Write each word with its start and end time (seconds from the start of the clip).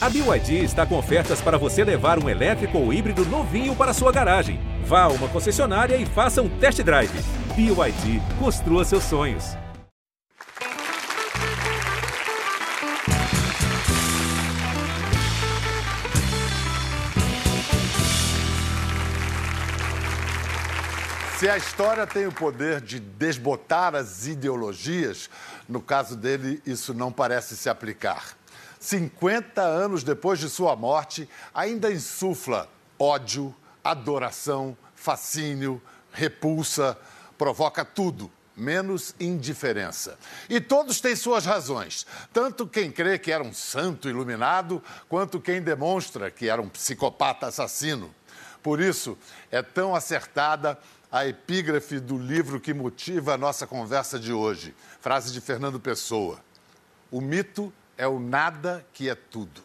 A 0.00 0.08
BYD 0.08 0.62
está 0.62 0.86
com 0.86 0.96
ofertas 0.96 1.40
para 1.40 1.58
você 1.58 1.82
levar 1.82 2.22
um 2.22 2.28
elétrico 2.28 2.78
ou 2.78 2.92
híbrido 2.92 3.24
novinho 3.26 3.74
para 3.74 3.92
sua 3.92 4.12
garagem. 4.12 4.60
Vá 4.84 5.02
a 5.02 5.08
uma 5.08 5.26
concessionária 5.28 5.96
e 5.96 6.06
faça 6.06 6.40
um 6.40 6.48
test 6.60 6.80
drive. 6.84 7.10
BYD, 7.56 8.22
construa 8.38 8.84
seus 8.84 9.02
sonhos. 9.02 9.56
Se 21.40 21.48
a 21.48 21.56
história 21.56 22.06
tem 22.06 22.28
o 22.28 22.32
poder 22.32 22.80
de 22.80 23.00
desbotar 23.00 23.96
as 23.96 24.28
ideologias, 24.28 25.28
no 25.68 25.80
caso 25.80 26.14
dele, 26.16 26.62
isso 26.64 26.94
não 26.94 27.10
parece 27.10 27.56
se 27.56 27.68
aplicar. 27.68 28.37
50 28.88 29.60
anos 29.60 30.02
depois 30.02 30.38
de 30.38 30.48
sua 30.48 30.74
morte, 30.74 31.28
ainda 31.52 31.92
insufla 31.92 32.66
ódio, 32.98 33.54
adoração, 33.84 34.74
fascínio, 34.94 35.80
repulsa, 36.10 36.96
provoca 37.36 37.84
tudo 37.84 38.30
menos 38.56 39.14
indiferença. 39.20 40.18
E 40.48 40.58
todos 40.58 41.02
têm 41.02 41.14
suas 41.14 41.44
razões, 41.44 42.06
tanto 42.32 42.66
quem 42.66 42.90
crê 42.90 43.18
que 43.18 43.30
era 43.30 43.44
um 43.44 43.52
santo 43.52 44.08
iluminado, 44.08 44.82
quanto 45.06 45.38
quem 45.38 45.60
demonstra 45.60 46.30
que 46.30 46.48
era 46.48 46.60
um 46.60 46.68
psicopata 46.68 47.46
assassino. 47.46 48.12
Por 48.62 48.80
isso, 48.80 49.18
é 49.50 49.62
tão 49.62 49.94
acertada 49.94 50.78
a 51.12 51.26
epígrafe 51.26 52.00
do 52.00 52.18
livro 52.18 52.58
que 52.58 52.72
motiva 52.72 53.34
a 53.34 53.38
nossa 53.38 53.66
conversa 53.66 54.18
de 54.18 54.32
hoje. 54.32 54.74
Frase 55.00 55.30
de 55.30 55.42
Fernando 55.42 55.78
Pessoa. 55.78 56.40
O 57.10 57.20
mito 57.20 57.72
é 57.98 58.06
o 58.06 58.20
nada 58.20 58.86
que 58.94 59.10
é 59.10 59.14
tudo. 59.14 59.60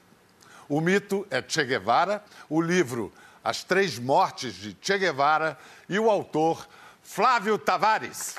O 0.68 0.82
mito 0.82 1.26
é 1.30 1.42
Che 1.48 1.64
Guevara, 1.64 2.24
o 2.50 2.60
livro 2.60 3.14
As 3.44 3.64
Três 3.64 4.00
Mortes 4.00 4.56
de 4.56 4.76
Che 4.82 4.98
Guevara 4.98 5.58
e 5.88 6.00
o 6.00 6.10
autor 6.10 6.68
Flávio 7.04 7.58
Tavares. 7.58 8.36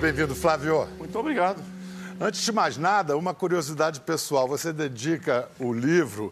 bem-vindo, 0.00 0.34
Flávio. 0.34 0.86
Muito 0.98 1.18
obrigado. 1.18 1.64
Antes 2.20 2.42
de 2.42 2.52
mais 2.52 2.76
nada, 2.76 3.16
uma 3.16 3.32
curiosidade 3.32 4.00
pessoal. 4.00 4.46
Você 4.46 4.70
dedica 4.70 5.48
o 5.58 5.72
livro 5.72 6.30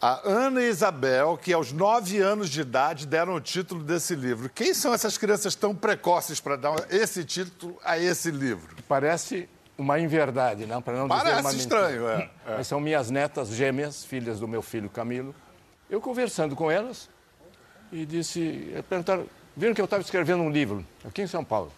a 0.00 0.20
Ana 0.28 0.62
e 0.62 0.68
Isabel, 0.68 1.36
que 1.36 1.52
aos 1.52 1.72
nove 1.72 2.18
anos 2.18 2.48
de 2.48 2.60
idade 2.60 3.06
deram 3.06 3.34
o 3.34 3.40
título 3.40 3.82
desse 3.82 4.14
livro. 4.14 4.48
Quem 4.48 4.72
são 4.72 4.94
essas 4.94 5.18
crianças 5.18 5.54
tão 5.54 5.74
precoces 5.74 6.38
para 6.40 6.56
dar 6.56 6.86
esse 6.90 7.24
título 7.24 7.78
a 7.84 7.98
esse 7.98 8.30
livro? 8.30 8.76
Parece 8.88 9.48
uma 9.76 9.98
inverdade, 9.98 10.66
não? 10.66 10.80
Para 10.80 10.98
não 10.98 11.08
Parece 11.08 11.36
dizer 11.36 11.40
uma 11.40 11.52
estranho, 11.52 12.08
é, 12.08 12.30
é. 12.46 12.56
Mas 12.56 12.66
são 12.66 12.80
minhas 12.80 13.10
netas 13.10 13.48
gêmeas, 13.48 14.04
filhas 14.04 14.38
do 14.38 14.46
meu 14.46 14.62
filho 14.62 14.88
Camilo. 14.88 15.34
Eu 15.90 16.00
conversando 16.00 16.54
com 16.54 16.70
elas 16.70 17.08
e 17.90 18.06
disse, 18.06 18.72
perguntaram, 18.88 19.26
viram 19.56 19.74
que 19.74 19.80
eu 19.80 19.84
estava 19.84 20.02
escrevendo 20.02 20.42
um 20.42 20.50
livro 20.50 20.84
aqui 21.04 21.22
em 21.22 21.26
São 21.26 21.42
Paulo. 21.42 21.72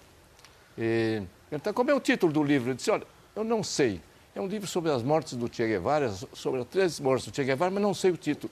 E, 0.76 1.22
então, 1.50 1.72
como 1.72 1.90
é 1.90 1.94
o 1.94 2.00
título 2.00 2.32
do 2.32 2.42
livro? 2.42 2.70
Eu 2.70 2.74
disse, 2.74 2.90
olha, 2.90 3.06
eu 3.34 3.44
não 3.44 3.62
sei. 3.62 4.00
É 4.40 4.42
um 4.42 4.46
livro 4.46 4.66
sobre 4.66 4.90
as 4.90 5.02
mortes 5.02 5.34
do 5.34 5.54
Che 5.54 5.66
Guevara, 5.66 6.10
sobre 6.32 6.62
as 6.62 6.66
três 6.66 6.98
mortes 6.98 7.26
do 7.26 7.36
Che 7.36 7.44
Guevara, 7.44 7.70
mas 7.70 7.82
não 7.82 7.92
sei 7.92 8.10
o 8.10 8.16
título. 8.16 8.50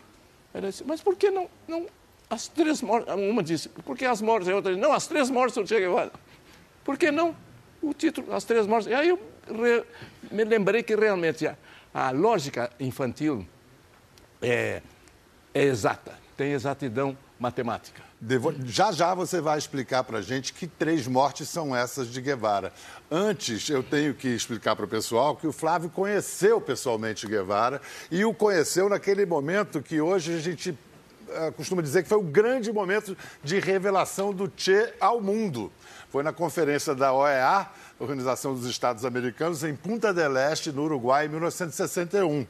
Ela 0.53 0.69
disse, 0.69 0.84
mas 0.84 1.00
por 1.00 1.17
que 1.17 1.30
não, 1.30 1.48
não 1.67 1.86
as 2.28 2.47
três 2.47 2.83
mortes? 2.83 3.14
Uma 3.14 3.42
disse, 3.42 3.70
por 3.70 3.97
que 3.97 4.05
as 4.05 4.20
mortes? 4.20 4.50
A 4.50 4.55
outra 4.55 4.70
disse, 4.70 4.83
não, 4.83 4.92
as 4.92 5.06
três 5.06 5.30
mortes 5.30 5.55
do 5.55 5.67
Che 5.67 5.80
Guevara. 5.80 6.12
Por 6.84 6.98
que 6.98 7.11
não 7.11 7.34
o 7.80 7.95
título, 7.95 8.34
as 8.34 8.45
três 8.45 8.67
mortes? 8.67 8.86
E 8.86 8.92
aí 8.92 9.08
eu 9.08 9.18
re, 9.46 9.83
me 10.30 10.45
lembrei 10.45 10.83
que 10.83 10.95
realmente 10.95 11.46
a, 11.46 11.57
a 11.95 12.11
lógica 12.11 12.70
infantil 12.79 13.48
é, 14.42 14.83
é 15.55 15.63
exata, 15.63 16.18
tem 16.36 16.52
exatidão 16.52 17.17
matemática. 17.40 18.02
Devo... 18.20 18.52
Já 18.64 18.90
já 18.90 19.14
você 19.14 19.40
vai 19.40 19.58
explicar 19.58 20.02
para 20.02 20.18
a 20.18 20.23
gente 20.23 20.52
que 20.52 20.67
três 20.67 21.06
mortes 21.06 21.48
são 21.48 21.74
essas 21.74 22.08
de 22.08 22.20
Guevara. 22.20 22.73
Antes, 23.08 23.68
eu 23.70 23.83
tenho 23.83 24.12
que 24.12 24.29
explicar 24.29 24.74
para 24.74 24.84
o 24.84 24.89
pessoal 24.89 25.36
que 25.36 25.46
o 25.46 25.52
Flávio 25.52 25.89
conheceu 25.89 26.61
pessoalmente 26.61 27.28
Guevara 27.28 27.80
e 28.11 28.24
o 28.24 28.34
conheceu 28.34 28.89
naquele 28.89 29.24
momento 29.24 29.80
que 29.80 30.01
hoje 30.01 30.34
a 30.34 30.40
gente 30.40 30.70
uh, 30.70 31.52
costuma 31.52 31.80
dizer 31.80 32.02
que 32.02 32.08
foi 32.08 32.18
o 32.18 32.23
grande 32.23 32.73
momento 32.73 33.17
de 33.42 33.61
revelação 33.61 34.33
do 34.33 34.51
Che 34.57 34.92
ao 35.01 35.20
mundo. 35.20 35.70
Foi 36.11 36.23
na 36.24 36.33
conferência 36.33 36.95
da 36.95 37.12
OEA, 37.12 37.68
Organização 38.01 38.55
dos 38.55 38.64
Estados 38.67 39.05
Americanos, 39.05 39.62
em 39.62 39.77
Punta 39.77 40.12
del 40.12 40.36
Este, 40.36 40.73
no 40.73 40.83
Uruguai, 40.84 41.27
em 41.27 41.28
1961. 41.28 42.46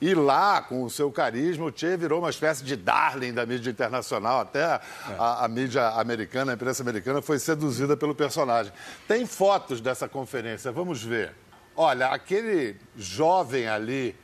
E 0.00 0.14
lá, 0.14 0.62
com 0.62 0.82
o 0.82 0.88
seu 0.88 1.12
carisma, 1.12 1.66
o 1.66 1.72
Che 1.74 1.96
virou 1.96 2.20
uma 2.20 2.30
espécie 2.30 2.64
de 2.64 2.74
darling 2.74 3.34
da 3.34 3.44
mídia 3.44 3.70
internacional. 3.70 4.40
Até 4.40 4.64
a, 4.64 5.44
a, 5.44 5.48
mídia 5.48 5.88
americana, 5.90 6.52
a 6.52 6.54
imprensa 6.54 6.82
americana, 6.82 7.20
foi 7.20 7.38
seduzida 7.38 7.96
pelo 7.96 8.14
personagem. 8.14 8.72
Tem 9.06 9.26
fotos 9.26 9.80
dessa 9.80 10.08
conferência, 10.08 10.72
vamos 10.72 11.02
ver. 11.02 11.34
Olha, 11.76 12.08
aquele 12.08 12.76
jovem 12.96 13.68
ali, 13.68 14.16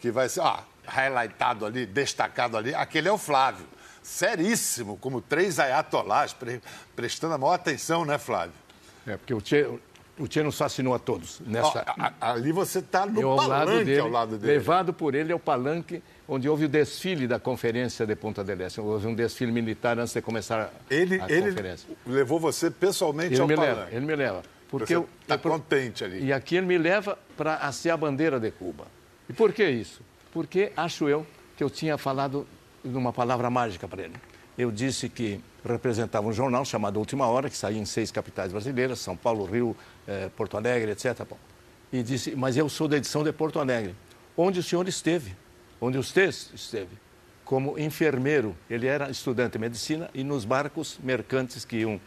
que 0.00 0.10
vai 0.10 0.28
ser 0.28 0.40
ah, 0.40 0.64
highlightado 0.86 1.66
ali, 1.66 1.84
destacado 1.84 2.56
ali, 2.56 2.74
aquele 2.74 3.08
é 3.08 3.12
o 3.12 3.18
Flávio. 3.18 3.66
Seríssimo, 4.02 4.96
como 4.96 5.20
três 5.20 5.58
ayatolás, 5.58 6.32
pre, 6.32 6.62
prestando 6.96 7.34
a 7.34 7.38
maior 7.38 7.52
atenção, 7.52 8.06
né, 8.06 8.16
Flávio? 8.16 8.54
É, 9.06 9.16
porque 9.16 9.34
o 9.34 9.40
Che, 9.44 9.68
o 10.18 10.26
Tchê 10.26 10.42
nos 10.42 10.56
fascinou 10.56 10.94
a 10.94 10.98
todos. 10.98 11.40
Nessa... 11.46 11.84
Oh, 11.98 12.02
ali 12.20 12.52
você 12.52 12.80
está 12.80 13.06
no 13.06 13.20
eu, 13.20 13.36
palanque 13.36 13.72
lado 13.72 13.84
dele, 13.84 14.00
ao 14.00 14.08
lado 14.08 14.38
dele. 14.38 14.52
Levado 14.52 14.92
por 14.92 15.14
ele 15.14 15.32
ao 15.32 15.38
palanque 15.38 16.02
onde 16.26 16.48
houve 16.48 16.66
o 16.66 16.68
desfile 16.68 17.26
da 17.26 17.38
conferência 17.38 18.06
de 18.06 18.14
Ponta 18.16 18.44
del 18.44 18.60
Este. 18.60 18.80
Houve 18.80 19.06
um 19.06 19.14
desfile 19.14 19.52
militar 19.52 19.98
antes 19.98 20.12
de 20.12 20.20
começar 20.20 20.72
ele, 20.90 21.20
a 21.20 21.30
ele 21.30 21.50
conferência. 21.50 21.88
levou 22.06 22.38
você 22.38 22.70
pessoalmente 22.70 23.34
ele 23.34 23.40
ao 23.40 23.48
me 23.48 23.56
palanque? 23.56 23.78
Leva, 23.78 23.96
ele 23.96 24.06
me 24.06 24.16
leva. 24.16 24.42
Porque 24.68 24.94
você 24.94 25.06
está 25.22 25.38
contente 25.38 26.04
ali. 26.04 26.24
E 26.24 26.32
aqui 26.32 26.56
ele 26.56 26.66
me 26.66 26.76
leva 26.76 27.18
para 27.36 27.54
hastear 27.56 27.94
a 27.94 27.96
bandeira 27.96 28.38
de 28.38 28.50
Cuba. 28.50 28.86
E 29.28 29.32
por 29.32 29.52
que 29.52 29.68
isso? 29.68 30.02
Porque 30.32 30.72
acho 30.76 31.08
eu 31.08 31.26
que 31.56 31.64
eu 31.64 31.70
tinha 31.70 31.96
falado 31.96 32.46
de 32.84 32.96
uma 32.96 33.12
palavra 33.12 33.48
mágica 33.48 33.88
para 33.88 34.02
ele. 34.02 34.14
Eu 34.56 34.70
disse 34.70 35.08
que 35.08 35.40
representava 35.64 36.26
um 36.26 36.32
jornal 36.32 36.64
chamado 36.64 36.98
Última 36.98 37.26
Hora, 37.26 37.48
que 37.48 37.56
saía 37.56 37.78
em 37.78 37.84
seis 37.84 38.10
capitais 38.10 38.52
brasileiras, 38.52 38.98
São 38.98 39.16
Paulo, 39.16 39.44
Rio, 39.44 39.76
eh, 40.08 40.30
Porto 40.34 40.56
Alegre, 40.56 40.90
etc. 40.90 41.24
Bom, 41.28 41.36
e 41.92 42.02
disse, 42.02 42.34
mas 42.34 42.56
eu 42.56 42.68
sou 42.68 42.88
da 42.88 42.96
edição 42.96 43.22
de 43.22 43.30
Porto 43.30 43.60
Alegre, 43.60 43.94
onde 44.36 44.58
o 44.58 44.62
senhor 44.62 44.88
esteve, 44.88 45.36
onde 45.80 45.98
você 45.98 46.24
esteve, 46.24 46.96
como 47.44 47.78
enfermeiro. 47.78 48.56
Ele 48.70 48.86
era 48.86 49.10
estudante 49.10 49.52
de 49.52 49.58
medicina 49.58 50.10
e 50.14 50.24
nos 50.24 50.44
barcos 50.44 50.98
mercantes 51.02 51.64
que 51.64 51.78
iam, 51.78 52.00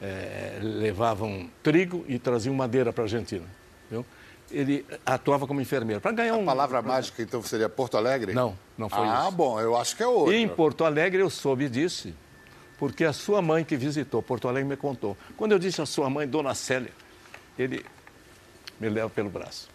eh, 0.00 0.60
levavam 0.62 1.50
trigo 1.62 2.04
e 2.08 2.18
traziam 2.18 2.54
madeira 2.54 2.92
para 2.92 3.02
a 3.02 3.06
Argentina. 3.06 3.46
Viu? 3.90 4.06
Ele 4.50 4.86
atuava 5.04 5.46
como 5.46 5.60
enfermeiro. 5.60 6.00
Para 6.00 6.12
ganhar 6.12 6.36
um. 6.36 6.42
A 6.42 6.46
palavra 6.46 6.80
mágica, 6.80 7.22
então, 7.22 7.42
seria 7.42 7.68
Porto 7.68 7.96
Alegre? 7.96 8.32
Não, 8.32 8.56
não 8.78 8.88
foi 8.88 9.00
ah, 9.00 9.18
isso. 9.18 9.28
Ah, 9.28 9.30
bom, 9.30 9.60
eu 9.60 9.76
acho 9.76 9.96
que 9.96 10.02
é 10.02 10.06
outro. 10.06 10.32
Em 10.32 10.48
Porto 10.48 10.84
Alegre 10.84 11.20
eu 11.20 11.28
soube 11.28 11.68
disso 11.68 12.14
porque 12.78 13.04
a 13.04 13.12
sua 13.12 13.42
mãe 13.42 13.64
que 13.64 13.76
visitou 13.76 14.22
Porto 14.22 14.48
Alegre 14.48 14.68
me 14.68 14.76
contou. 14.76 15.16
Quando 15.36 15.52
eu 15.52 15.58
disse 15.58 15.82
a 15.82 15.86
sua 15.86 16.08
mãe, 16.08 16.26
Dona 16.26 16.54
Célia, 16.54 16.92
ele 17.58 17.84
me 18.80 18.88
leva 18.88 19.10
pelo 19.10 19.28
braço. 19.28 19.68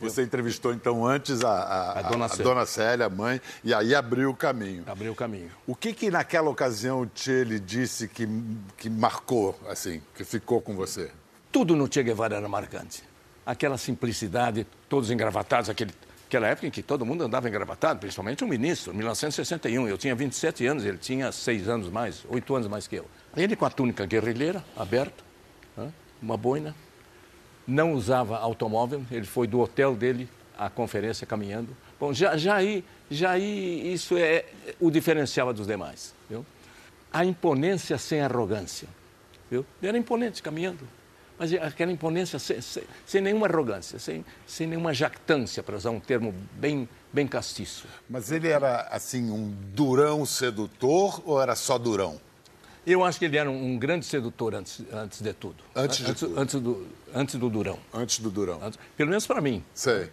Você 0.00 0.22
entrevistou 0.22 0.74
então 0.74 1.06
antes 1.06 1.44
a, 1.44 1.50
a, 1.50 1.98
a, 2.00 2.02
dona, 2.02 2.24
a 2.24 2.28
Célia. 2.28 2.44
dona, 2.44 2.66
Célia. 2.66 3.06
a 3.06 3.08
mãe, 3.08 3.40
e 3.62 3.72
aí 3.72 3.94
abriu 3.94 4.30
o 4.30 4.34
caminho. 4.34 4.82
Abriu 4.86 5.12
o 5.12 5.14
caminho. 5.14 5.50
O 5.64 5.76
que 5.76 5.92
que 5.92 6.10
naquela 6.10 6.50
ocasião 6.50 7.02
o 7.02 7.10
Che 7.14 7.44
lhe 7.44 7.60
disse 7.60 8.08
que, 8.08 8.28
que 8.76 8.90
marcou, 8.90 9.58
assim, 9.68 10.02
que 10.14 10.24
ficou 10.24 10.60
com 10.60 10.74
você? 10.74 11.10
Tudo 11.52 11.76
no 11.76 11.92
Che 11.92 12.02
Guevara 12.02 12.36
era 12.36 12.48
marcante. 12.48 13.04
Aquela 13.46 13.78
simplicidade, 13.78 14.66
todos 14.88 15.10
engravatados, 15.10 15.70
aquele 15.70 15.92
aquela 16.26 16.46
época 16.46 16.66
em 16.66 16.70
que 16.70 16.82
todo 16.82 17.04
mundo 17.04 17.24
andava 17.24 17.46
engravatado, 17.46 18.00
principalmente 18.00 18.42
o 18.42 18.48
ministro, 18.48 18.94
1961. 18.94 19.86
Eu 19.86 19.98
tinha 19.98 20.14
27 20.14 20.66
anos, 20.66 20.82
ele 20.82 20.96
tinha 20.96 21.30
6 21.30 21.68
anos 21.68 21.90
mais, 21.90 22.24
8 22.26 22.54
anos 22.54 22.68
mais 22.68 22.86
que 22.86 22.96
eu. 22.96 23.06
Ele 23.36 23.54
com 23.54 23.66
a 23.66 23.70
túnica 23.70 24.06
guerrilheira, 24.06 24.64
aberta, 24.74 25.22
uma 26.22 26.36
boina, 26.36 26.74
não 27.66 27.92
usava 27.92 28.38
automóvel, 28.38 29.02
ele 29.10 29.26
foi 29.26 29.46
do 29.46 29.60
hotel 29.60 29.94
dele 29.94 30.28
à 30.56 30.68
conferência 30.68 31.26
caminhando. 31.26 31.76
Bom, 31.98 32.12
já, 32.12 32.36
já, 32.36 32.56
aí, 32.56 32.84
já 33.10 33.30
aí 33.30 33.92
isso 33.92 34.16
é 34.16 34.44
o 34.80 34.90
diferencial 34.90 35.52
dos 35.52 35.66
demais. 35.66 36.14
Viu? 36.28 36.44
A 37.12 37.24
imponência 37.24 37.96
sem 37.98 38.20
arrogância. 38.20 38.88
Viu? 39.50 39.64
Ele 39.80 39.88
era 39.88 39.98
imponente 39.98 40.42
caminhando 40.42 40.86
mas 41.42 41.52
aquela 41.54 41.90
imponência 41.90 42.38
sem, 42.38 42.60
sem, 42.60 42.84
sem 43.04 43.20
nenhuma 43.20 43.48
arrogância, 43.48 43.98
sem, 43.98 44.24
sem 44.46 44.64
nenhuma 44.64 44.94
jactância, 44.94 45.60
para 45.60 45.76
usar 45.76 45.90
um 45.90 45.98
termo 45.98 46.32
bem 46.52 46.88
bem 47.12 47.26
castiço. 47.26 47.86
Mas 48.08 48.32
ele 48.32 48.48
era, 48.48 48.82
assim, 48.90 49.30
um 49.30 49.54
durão 49.74 50.24
sedutor 50.24 51.20
ou 51.26 51.42
era 51.42 51.54
só 51.54 51.76
durão? 51.76 52.20
Eu 52.84 53.04
acho 53.04 53.18
que 53.18 53.24
ele 53.26 53.36
era 53.36 53.48
um, 53.50 53.78
grande 53.78 54.04
sedutor 54.04 54.54
antes, 54.54 54.82
antes 54.92 55.20
de 55.22 55.32
tudo. 55.32 55.62
Antes 55.74 55.98
de 55.98 56.10
antes, 56.10 56.20
tudo. 56.20 56.38
Antes 56.40 56.60
do, 56.60 56.86
antes 57.14 57.34
do 57.36 57.48
Durão. 57.48 57.78
Antes 57.94 58.18
do 58.18 58.28
durão. 58.30 58.58
Antes- 58.62 58.78
pelo 58.96 59.08
menos 59.10 59.26
para 59.26 59.40
mim. 59.40 59.62
Sei. 59.72 60.10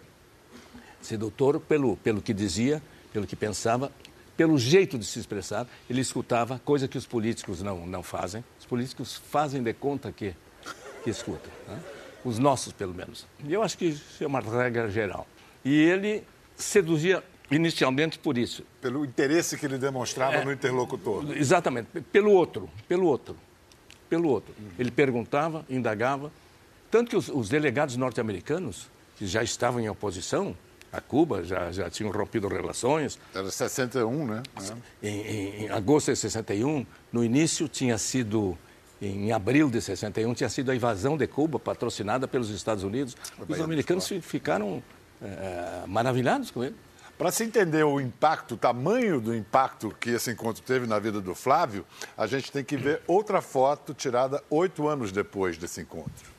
Sedutor 1.02 1.58
pelo, 1.60 1.96
pelo 1.96 2.20
que 2.22 2.32
dizia, 2.32 2.82
pelo 3.12 3.26
que 3.26 3.34
pensava, 3.34 3.90
pelo 4.36 4.56
jeito 4.58 4.98
de 4.98 5.04
se 5.04 5.18
expressar. 5.18 5.66
Ele 5.88 6.00
escutava, 6.00 6.60
coisa 6.64 6.86
que 6.86 6.96
os 6.98 7.06
políticos 7.06 7.60
não, 7.62 7.86
não 7.86 8.02
fazem. 8.02 8.44
Os 8.58 8.66
políticos 8.66 9.20
fazem 9.30 9.62
de 9.62 9.72
conta 9.74 10.12
que, 10.12 10.34
que 11.02 11.10
escutam. 11.10 11.50
né? 11.66 11.80
Os 12.24 12.38
nossos, 12.38 12.72
pelo 12.72 12.94
menos. 12.94 13.26
E 13.44 13.52
eu 13.52 13.62
acho 13.62 13.76
que 13.78 13.86
isso 13.86 14.22
é 14.22 14.26
uma 14.26 14.40
regra 14.40 14.90
geral. 14.90 15.26
E 15.64 15.74
ele 15.74 16.22
seduzia 16.54 17.24
inicialmente 17.50 18.18
por 18.18 18.36
isso. 18.38 18.64
Pelo 18.80 19.04
interesse 19.04 19.56
que 19.56 19.66
ele 19.66 19.78
demonstrava 19.78 20.36
É. 20.36 20.44
no 20.44 20.52
interlocutor. 20.52 21.24
Exatamente, 21.36 21.88
pelo 22.12 22.30
outro, 22.32 22.68
pelo 22.88 23.06
outro, 23.06 23.36
pelo 24.08 24.28
outro. 24.28 24.54
Ele 24.78 24.90
perguntava, 24.90 25.64
indagava, 25.68 26.30
tanto 26.90 27.10
que 27.10 27.16
os, 27.16 27.28
os 27.28 27.48
delegados 27.48 27.96
norte-americanos, 27.96 28.88
que 29.16 29.26
já 29.26 29.42
estavam 29.42 29.80
em 29.80 29.88
oposição 29.88 30.56
a 30.92 31.00
Cuba, 31.00 31.44
já, 31.44 31.70
já 31.70 31.88
tinham 31.88 32.10
rompido 32.10 32.48
relações, 32.48 33.18
Era 33.34 33.48
61, 33.50 34.26
né? 34.26 34.42
em, 35.02 35.08
em- 35.08 35.64
em 35.64 35.70
agosto 35.70 36.10
de 36.10 36.16
61, 36.16 36.84
no 37.12 37.22
início 37.22 37.68
tinha 37.68 37.96
sido, 37.96 38.58
em 39.00 39.30
abril 39.30 39.70
de 39.70 39.80
61, 39.80 40.34
tinha 40.34 40.48
sido 40.48 40.70
a 40.72 40.74
invasão 40.74 41.16
de 41.16 41.28
Cuba, 41.28 41.60
patrocinada 41.60 42.26
pelos 42.26 42.50
Estados 42.50 42.82
Unidos. 42.82 43.16
Os 43.48 43.60
americanos 43.60 44.08
fi- 44.08 44.20
ficaram 44.20 44.82
eh, 45.22 45.82
maravilhados 45.86 46.50
com 46.50 46.64
ele. 46.64 46.74
Para 47.20 47.30
se 47.30 47.44
entender 47.44 47.84
o 47.84 48.00
impacto, 48.00 48.54
o 48.54 48.56
tamanho 48.56 49.20
do 49.20 49.36
impacto 49.36 49.94
que 50.00 50.08
esse 50.08 50.30
encontro 50.30 50.62
teve 50.62 50.86
na 50.86 50.98
vida 50.98 51.20
do 51.20 51.34
Flávio, 51.34 51.84
a 52.16 52.26
gente 52.26 52.50
tem 52.50 52.64
que 52.64 52.78
ver 52.78 53.02
outra 53.06 53.42
foto 53.42 53.92
tirada 53.92 54.42
oito 54.48 54.88
anos 54.88 55.12
depois 55.12 55.58
desse 55.58 55.82
encontro. 55.82 56.30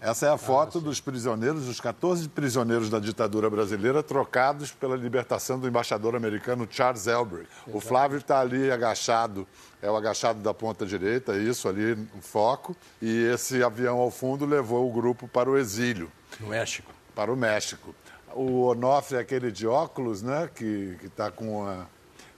Essa 0.00 0.28
é 0.28 0.30
a 0.30 0.38
foto 0.38 0.80
dos 0.80 0.98
prisioneiros, 0.98 1.66
dos 1.66 1.78
14 1.78 2.26
prisioneiros 2.30 2.88
da 2.88 2.98
ditadura 2.98 3.50
brasileira, 3.50 4.02
trocados 4.02 4.72
pela 4.72 4.96
libertação 4.96 5.58
do 5.58 5.68
embaixador 5.68 6.16
americano 6.16 6.66
Charles 6.70 7.06
Elbury. 7.06 7.46
O 7.66 7.78
Flávio 7.78 8.16
está 8.16 8.40
ali 8.40 8.70
agachado, 8.70 9.46
é 9.82 9.90
o 9.90 9.96
agachado 9.96 10.40
da 10.40 10.54
ponta 10.54 10.86
direita, 10.86 11.36
isso 11.36 11.68
ali 11.68 11.96
no 11.96 12.22
foco, 12.22 12.74
e 13.02 13.24
esse 13.24 13.62
avião 13.62 13.98
ao 13.98 14.10
fundo 14.10 14.46
levou 14.46 14.88
o 14.88 14.92
grupo 14.92 15.28
para 15.28 15.50
o 15.50 15.58
exílio 15.58 16.10
No 16.40 16.48
México. 16.48 16.90
para 17.14 17.30
o 17.30 17.36
México. 17.36 17.94
O 18.34 18.62
Onofre 18.66 19.16
é 19.16 19.20
aquele 19.20 19.50
de 19.52 19.66
óculos, 19.66 20.22
né? 20.22 20.48
Que 20.54 20.96
está 21.04 21.30
com 21.30 21.66
a. 21.66 21.86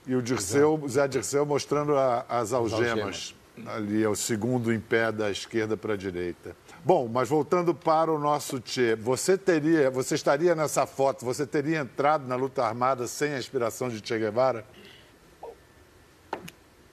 E 0.05 0.15
o 0.15 0.21
Dirceu, 0.21 0.79
o 0.81 0.87
Zé 0.87 1.07
Dirceu 1.07 1.45
mostrando 1.45 1.97
a- 1.97 2.25
as 2.29 2.53
algemas. 2.53 3.35
Ali 3.65 4.03
é 4.03 4.07
o 4.07 4.15
segundo 4.15 4.71
em 4.71 4.79
pé 4.79 5.11
da 5.11 5.31
esquerda 5.31 5.75
para 5.75 5.95
a 5.95 5.97
direita. 5.97 6.55
Bom, 6.85 7.07
mas 7.11 7.27
voltando 7.27 7.73
para 7.73 8.11
o 8.11 8.19
nosso 8.19 8.59
Tchê, 8.59 8.95
você 8.95 9.35
teria, 9.35 9.89
você 9.89 10.13
estaria 10.13 10.53
nessa 10.53 10.85
foto, 10.85 11.25
você 11.25 11.45
teria 11.47 11.79
entrado 11.79 12.27
na 12.27 12.35
luta 12.35 12.63
armada 12.63 13.07
sem 13.07 13.33
a 13.33 13.39
inspiração 13.39 13.89
de 13.89 13.99
Che 14.07 14.19
Guevara? 14.19 14.63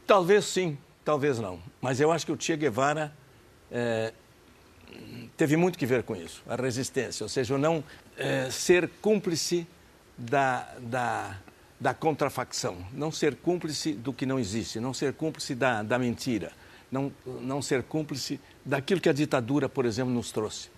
Talvez 0.07 0.45
sim, 0.47 0.77
talvez 1.05 1.39
não. 1.39 1.61
Mas 1.81 2.01
eu 2.01 2.11
acho 2.11 2.25
que 2.27 2.33
o 2.33 2.41
Che 2.41 2.57
Guevara 2.57 3.13
eh, 3.71 4.13
teve 5.37 5.57
muito 5.57 5.79
que 5.79 5.87
ver 5.87 6.03
com 6.03 6.17
isso, 6.17 6.43
a 6.49 6.57
resistência, 6.57 7.25
ou 7.25 7.29
seja, 7.29 7.55
o 7.55 7.59
não 7.59 7.85
eh, 8.17 8.49
ser 8.51 8.89
cúmplice 9.01 9.67
da, 10.17 10.69
da, 10.79 11.37
da 11.81 11.95
contrafacção, 11.95 12.77
não 12.93 13.11
ser 13.11 13.37
cúmplice 13.37 13.93
do 13.93 14.13
que 14.13 14.25
não 14.25 14.39
existe, 14.39 14.79
não 14.81 14.95
ser 14.95 15.13
cúmplice 15.15 15.55
da, 15.55 15.83
da 15.83 15.99
mentira, 15.99 16.53
não, 16.91 17.13
não 17.41 17.61
ser 17.61 17.83
cúmplice 17.83 18.41
daquilo 18.65 19.01
que 19.01 19.09
a 19.09 19.13
ditadura, 19.13 19.69
por 19.69 19.85
exemplo, 19.85 20.13
nos 20.13 20.31
trouxe. 20.31 20.71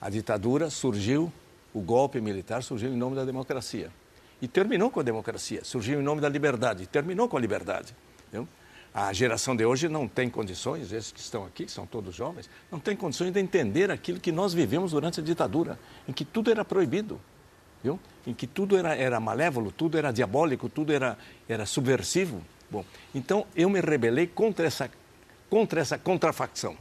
A 0.00 0.10
ditadura 0.10 0.68
surgiu, 0.68 1.32
o 1.72 1.80
golpe 1.80 2.20
militar 2.20 2.62
surgiu 2.62 2.92
em 2.92 2.96
nome 2.96 3.16
da 3.16 3.24
democracia. 3.24 3.90
E 4.42 4.46
terminou 4.46 4.90
com 4.90 5.00
a 5.00 5.02
democracia, 5.02 5.64
surgiu 5.64 6.00
em 6.00 6.02
nome 6.02 6.20
da 6.20 6.28
liberdade, 6.28 6.86
terminou 6.86 7.28
com 7.28 7.36
a 7.36 7.40
liberdade. 7.40 7.96
Entendeu? 8.28 8.46
A 8.94 9.12
geração 9.12 9.56
de 9.56 9.66
hoje 9.66 9.88
não 9.88 10.06
tem 10.06 10.30
condições, 10.30 10.92
esses 10.92 11.10
que 11.10 11.18
estão 11.18 11.44
aqui, 11.44 11.64
que 11.64 11.72
são 11.72 11.84
todos 11.84 12.14
jovens, 12.14 12.48
não 12.70 12.78
tem 12.78 12.94
condições 12.94 13.32
de 13.32 13.40
entender 13.40 13.90
aquilo 13.90 14.20
que 14.20 14.30
nós 14.30 14.54
vivemos 14.54 14.92
durante 14.92 15.18
a 15.18 15.22
ditadura, 15.22 15.76
em 16.06 16.12
que 16.12 16.24
tudo 16.24 16.48
era 16.48 16.64
proibido, 16.64 17.20
viu? 17.82 17.98
em 18.24 18.32
que 18.32 18.46
tudo 18.46 18.76
era, 18.76 18.94
era 18.94 19.18
malévolo, 19.18 19.72
tudo 19.72 19.98
era 19.98 20.12
diabólico, 20.12 20.68
tudo 20.68 20.92
era, 20.92 21.18
era 21.48 21.66
subversivo. 21.66 22.40
Bom, 22.70 22.84
então 23.12 23.44
eu 23.56 23.68
me 23.68 23.80
rebelei 23.80 24.28
contra 24.28 24.64
essa, 24.64 24.88
contra 25.50 25.80
essa 25.80 25.98
contrafacção. 25.98 26.76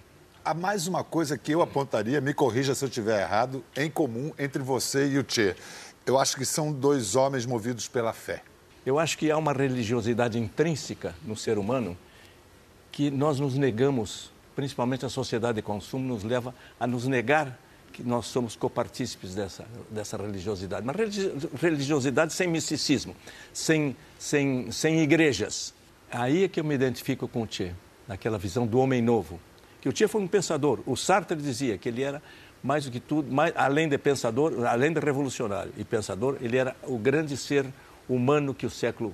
Há 0.46 0.54
mais 0.54 0.88
uma 0.88 1.04
coisa 1.04 1.36
que 1.36 1.52
eu 1.52 1.64
apontaria, 1.64 2.22
me 2.22 2.34
corrija 2.34 2.76
se 2.76 2.86
eu 2.86 2.90
estiver 2.90 3.22
errado, 3.22 3.64
em 3.76 3.90
comum 3.90 4.32
entre 4.38 4.62
você 4.62 5.08
e 5.08 5.18
o 5.18 5.26
Che. 5.28 5.56
Eu 6.06 6.20
acho 6.20 6.36
que 6.36 6.46
são 6.46 6.72
dois 6.72 7.16
homens 7.16 7.44
movidos 7.46 7.88
pela 7.88 8.14
fé. 8.14 8.44
Eu 8.86 9.00
acho 9.00 9.18
que 9.18 9.32
há 9.32 9.38
uma 9.38 9.54
religiosidade 9.54 10.38
intrínseca 10.38 11.16
no 11.26 11.36
ser 11.36 11.58
humano 11.58 11.98
que 12.92 13.10
nós 13.10 13.40
nos 13.40 13.56
negamos, 13.58 14.32
principalmente 14.56 15.06
a 15.06 15.10
sociedade 15.10 15.56
de 15.56 15.62
consumo, 15.62 16.06
nos 16.08 16.24
leva 16.24 16.54
a 16.80 16.86
nos 16.86 17.08
negar 17.08 17.58
que 17.94 18.04
nós 18.04 18.26
somos 18.26 18.56
copartícipes 18.56 19.34
dessa, 19.36 19.66
dessa 19.90 20.18
religiosidade. 20.18 20.86
Mas 20.86 20.96
religi- 20.96 21.32
religiosidade 21.62 22.34
sem 22.34 22.48
misticismo, 22.48 23.16
sem, 23.54 23.96
sem, 24.20 24.72
sem 24.72 25.00
igrejas. 25.00 25.74
Aí 26.12 26.44
é 26.44 26.48
que 26.48 26.60
eu 26.60 26.64
me 26.64 26.76
identifico 26.76 27.28
com 27.28 27.44
o 27.44 27.48
Che, 27.50 27.72
naquela 28.08 28.38
visão 28.38 28.68
do 28.68 28.80
homem 28.80 29.02
novo. 29.02 29.40
Que 29.80 29.88
o 29.90 29.96
Che 29.96 30.08
foi 30.08 30.22
um 30.22 30.28
pensador. 30.28 30.80
O 30.86 30.96
Sartre 30.98 31.38
dizia 31.38 31.78
que 31.78 31.88
ele 31.90 32.02
era 32.02 32.22
mais 32.64 32.86
do 32.86 32.92
que 32.92 33.00
tudo, 33.00 33.32
mais, 33.32 33.54
além 33.56 33.88
de 33.88 33.98
pensador, 33.98 34.66
além 34.66 34.92
de 34.92 35.00
revolucionário 35.00 35.72
e 35.78 35.84
pensador, 35.84 36.38
ele 36.42 36.58
era 36.58 36.76
o 36.84 36.98
grande 36.98 37.36
ser 37.38 37.66
humano 38.08 38.54
que 38.54 38.66
o 38.66 38.70
século 38.70 39.14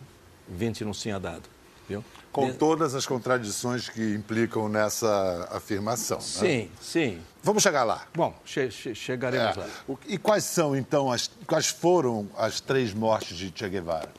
XX 0.57 0.81
nos 0.81 1.01
tinha 1.01 1.19
dado. 1.19 1.43
Viu? 1.87 2.03
Com 2.31 2.53
todas 2.53 2.93
as 2.93 3.07
contradições 3.07 3.89
que 3.89 4.13
implicam 4.13 4.69
nessa 4.69 5.47
afirmação. 5.51 6.17
né? 6.17 6.23
Sim, 6.23 6.71
sim. 6.79 7.21
Vamos 7.41 7.63
chegar 7.63 7.83
lá. 7.83 8.05
Bom, 8.13 8.33
che- 8.45 8.69
che- 8.69 8.93
chegaremos 8.93 9.57
É. 9.57 9.59
lá. 9.61 9.67
E 10.07 10.17
quais 10.17 10.43
são, 10.43 10.75
então, 10.75 11.11
as, 11.11 11.29
quais 11.47 11.67
foram 11.69 12.29
as 12.37 12.59
três 12.61 12.93
mortes 12.93 13.35
de 13.35 13.51
Che 13.55 13.67
Guevara? 13.67 14.11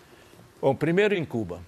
Bom, 0.60 0.74
primeiro 0.74 1.14
em 1.14 1.24
Cuba, 1.24 1.60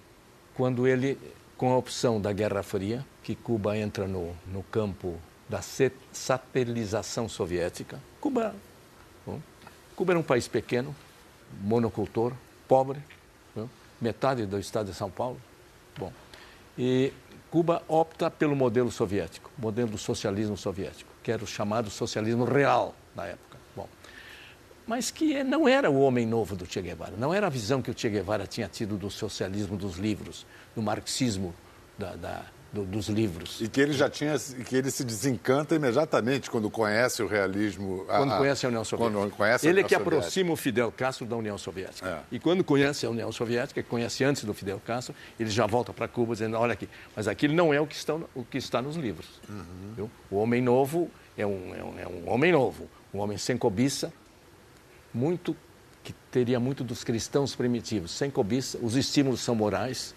quando 0.53 0.85
ele, 0.85 1.17
com 1.57 1.71
a 1.71 1.77
opção 1.77 2.19
da 2.19 2.33
Guerra 2.33 2.61
Fria, 2.61 3.05
que 3.23 3.35
Cuba 3.35 3.77
entra 3.77 4.05
no, 4.05 4.35
no 4.51 4.61
campo 4.63 5.15
da 5.47 5.61
satelização 6.11 7.29
soviética. 7.29 7.99
Cuba, 8.19 8.53
bom, 9.25 9.39
Cuba 9.95 10.11
era 10.11 10.19
um 10.19 10.23
país 10.23 10.47
pequeno, 10.47 10.93
monocultor, 11.61 12.33
pobre, 12.73 12.99
né, 13.55 13.69
metade 14.01 14.47
do 14.47 14.57
estado 14.57 14.89
de 14.89 14.97
São 14.97 15.07
Paulo. 15.11 15.39
Bom, 15.95 16.11
e 16.75 17.13
Cuba 17.51 17.83
opta 17.87 18.31
pelo 18.31 18.55
modelo 18.55 18.89
soviético, 18.91 19.51
modelo 19.59 19.91
do 19.91 19.97
socialismo 19.99 20.57
soviético, 20.57 21.11
que 21.21 21.31
era 21.31 21.43
o 21.43 21.45
chamado 21.45 21.91
socialismo 21.91 22.45
real 22.45 22.95
na 23.15 23.27
época. 23.27 23.59
Bom, 23.75 23.87
mas 24.87 25.11
que 25.11 25.43
não 25.43 25.67
era 25.67 25.91
o 25.91 25.99
homem 26.01 26.25
novo 26.25 26.55
do 26.55 26.65
Che 26.65 26.81
Guevara, 26.81 27.13
não 27.15 27.31
era 27.31 27.45
a 27.45 27.49
visão 27.49 27.79
que 27.79 27.91
o 27.91 27.95
Che 27.95 28.09
Guevara 28.09 28.47
tinha 28.47 28.67
tido 28.67 28.97
do 28.97 29.11
socialismo 29.11 29.77
dos 29.77 29.97
livros, 29.97 30.43
do 30.75 30.81
marxismo 30.81 31.53
da- 31.95 32.15
da- 32.15 32.45
do- 32.73 32.83
dos 32.85 33.07
livros. 33.07 33.61
E 33.61 33.67
que 33.69 33.79
ele 33.79 33.93
já 33.93 34.09
tinha, 34.09 34.35
e 34.59 34.63
que 34.63 34.75
ele 34.75 34.89
se 34.89 35.03
desencanta 35.03 35.75
imediatamente 35.75 36.49
quando 36.49 36.69
conhece 36.71 37.21
o 37.21 37.27
realismo. 37.27 38.03
Quando 38.07 38.35
conhece 38.37 38.65
a 38.65 38.69
União 38.69 38.83
Soviética. 38.83 39.19
Quando 39.19 39.31
conhece 39.35 39.67
a 39.67 39.69
Ele 39.69 39.79
é 39.79 39.83
que 39.83 39.89
Soviética. 39.93 40.17
aproxima 40.17 40.51
o 40.51 40.55
Fidel 40.55 40.91
Castro 40.91 41.25
da 41.27 41.35
União 41.35 41.57
Soviética. 41.57 42.09
É. 42.09 42.35
E 42.35 42.39
quando 42.39 42.63
conhece 42.63 43.05
a 43.05 43.09
União 43.11 43.31
Soviética, 43.31 43.83
que 43.83 43.87
conhece 43.87 44.23
antes 44.23 44.43
do 44.43 44.53
Fidel 44.55 44.81
Castro, 44.85 45.13
ele 45.39 45.51
já 45.51 45.67
volta 45.67 45.93
para 45.93 46.07
Cuba 46.07 46.33
dizendo, 46.33 46.57
olha 46.57 46.73
aqui, 46.73 46.89
mas 47.15 47.27
aquilo 47.27 47.53
não 47.53 47.71
é 47.71 47.79
o 47.79 47.85
que, 47.85 47.95
estão, 47.95 48.25
o 48.33 48.43
que 48.43 48.57
está 48.57 48.81
nos 48.81 48.95
livros. 48.95 49.27
Uhum. 49.47 50.09
O 50.31 50.37
homem 50.37 50.61
novo 50.61 51.11
é 51.37 51.45
um, 51.45 51.75
é, 51.75 51.83
um, 51.83 51.99
é 51.99 52.07
um 52.07 52.29
homem 52.31 52.51
novo, 52.51 52.89
um 53.13 53.19
homem 53.19 53.37
sem 53.37 53.55
cobiça, 53.55 54.11
muito 55.13 55.55
que 56.03 56.11
teria 56.31 56.59
muito 56.59 56.83
dos 56.83 57.03
cristãos 57.03 57.55
primitivos, 57.55 58.11
sem 58.11 58.29
cobiça, 58.29 58.77
os 58.81 58.95
estímulos 58.95 59.39
são 59.41 59.53
morais. 59.55 60.13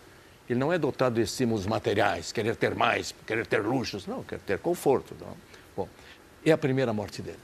Ele 0.48 0.58
não 0.58 0.72
é 0.72 0.78
dotado 0.78 1.16
de 1.16 1.22
estímulos 1.22 1.66
materiais, 1.66 2.30
querer 2.32 2.54
ter 2.56 2.74
mais, 2.74 3.14
querer 3.26 3.46
ter 3.46 3.62
luxos, 3.62 4.06
não, 4.06 4.22
quer 4.22 4.38
ter 4.38 4.58
conforto. 4.58 5.14
Não. 5.20 5.36
Bom, 5.76 5.88
é 6.44 6.52
a 6.52 6.58
primeira 6.58 6.92
morte 6.92 7.20
dele. 7.22 7.38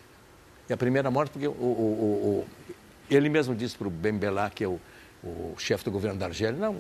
É 0.69 0.75
a 0.75 0.77
primeira 0.77 1.11
morte 1.11 1.31
porque 1.33 1.49
o, 1.49 1.51
o- 1.51 1.55
o- 2.45 2.47
ele 3.11 3.29
mesmo 3.29 3.55
disse 3.55 3.77
para 3.77 3.89
o 3.89 3.91
Bembelá, 3.91 4.49
que 4.51 4.63
é 4.65 4.69
o, 4.69 4.81
o 5.23 5.55
chefe 5.59 5.85
do 5.85 5.91
governo 5.91 6.19
da 6.19 6.27
Argélia, 6.27 6.59
não, 6.59 6.77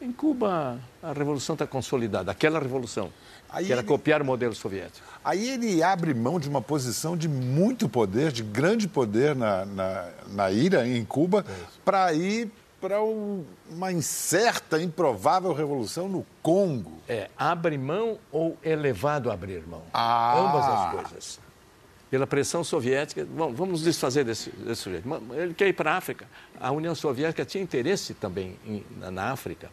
Em 0.00 0.12
Cuba, 0.12 0.78
a 1.02 1.12
revolução 1.14 1.54
está 1.54 1.66
consolidada, 1.66 2.30
aquela 2.30 2.60
revolução, 2.60 3.10
Aí 3.48 3.64
que 3.64 3.72
era 3.72 3.80
ele- 3.80 3.88
copiar 3.88 4.20
o 4.20 4.24
modelo 4.26 4.54
soviético. 4.54 5.06
Aí 5.24 5.48
ele 5.48 5.82
abre 5.82 6.12
mão 6.12 6.38
de 6.38 6.50
uma 6.50 6.60
posição 6.60 7.16
de 7.16 7.26
muito 7.28 7.88
poder, 7.88 8.30
de 8.30 8.42
grande 8.42 8.86
poder 8.86 9.34
na, 9.34 9.64
na, 9.64 10.08
na 10.28 10.50
ira, 10.52 10.86
em 10.86 11.02
Cuba, 11.02 11.46
para 11.82 12.12
ir 12.12 12.50
para 12.86 13.00
uma 13.02 13.90
incerta, 13.90 14.80
improvável 14.80 15.52
revolução 15.52 16.08
no 16.08 16.24
Congo. 16.40 16.92
É, 17.08 17.28
abre 17.36 17.76
mão 17.76 18.16
ou 18.30 18.56
é 18.62 18.76
levado 18.76 19.28
a 19.28 19.34
abrir 19.34 19.66
mão? 19.66 19.82
Ah. 19.92 20.38
Ambas 20.38 20.64
as 20.64 20.92
coisas. 21.08 21.40
Pela 22.08 22.28
pressão 22.28 22.62
soviética, 22.62 23.26
bom, 23.28 23.52
vamos 23.52 23.82
desfazer 23.82 24.24
desse, 24.24 24.50
desse 24.50 24.82
sujeito. 24.82 25.08
Ele 25.34 25.52
quer 25.52 25.66
ir 25.66 25.72
para 25.72 25.94
a 25.94 25.96
África. 25.96 26.26
A 26.60 26.70
União 26.70 26.94
Soviética 26.94 27.44
tinha 27.44 27.60
interesse 27.62 28.14
também 28.14 28.56
em- 28.64 28.86
na, 29.00 29.10
na 29.10 29.32
África, 29.32 29.68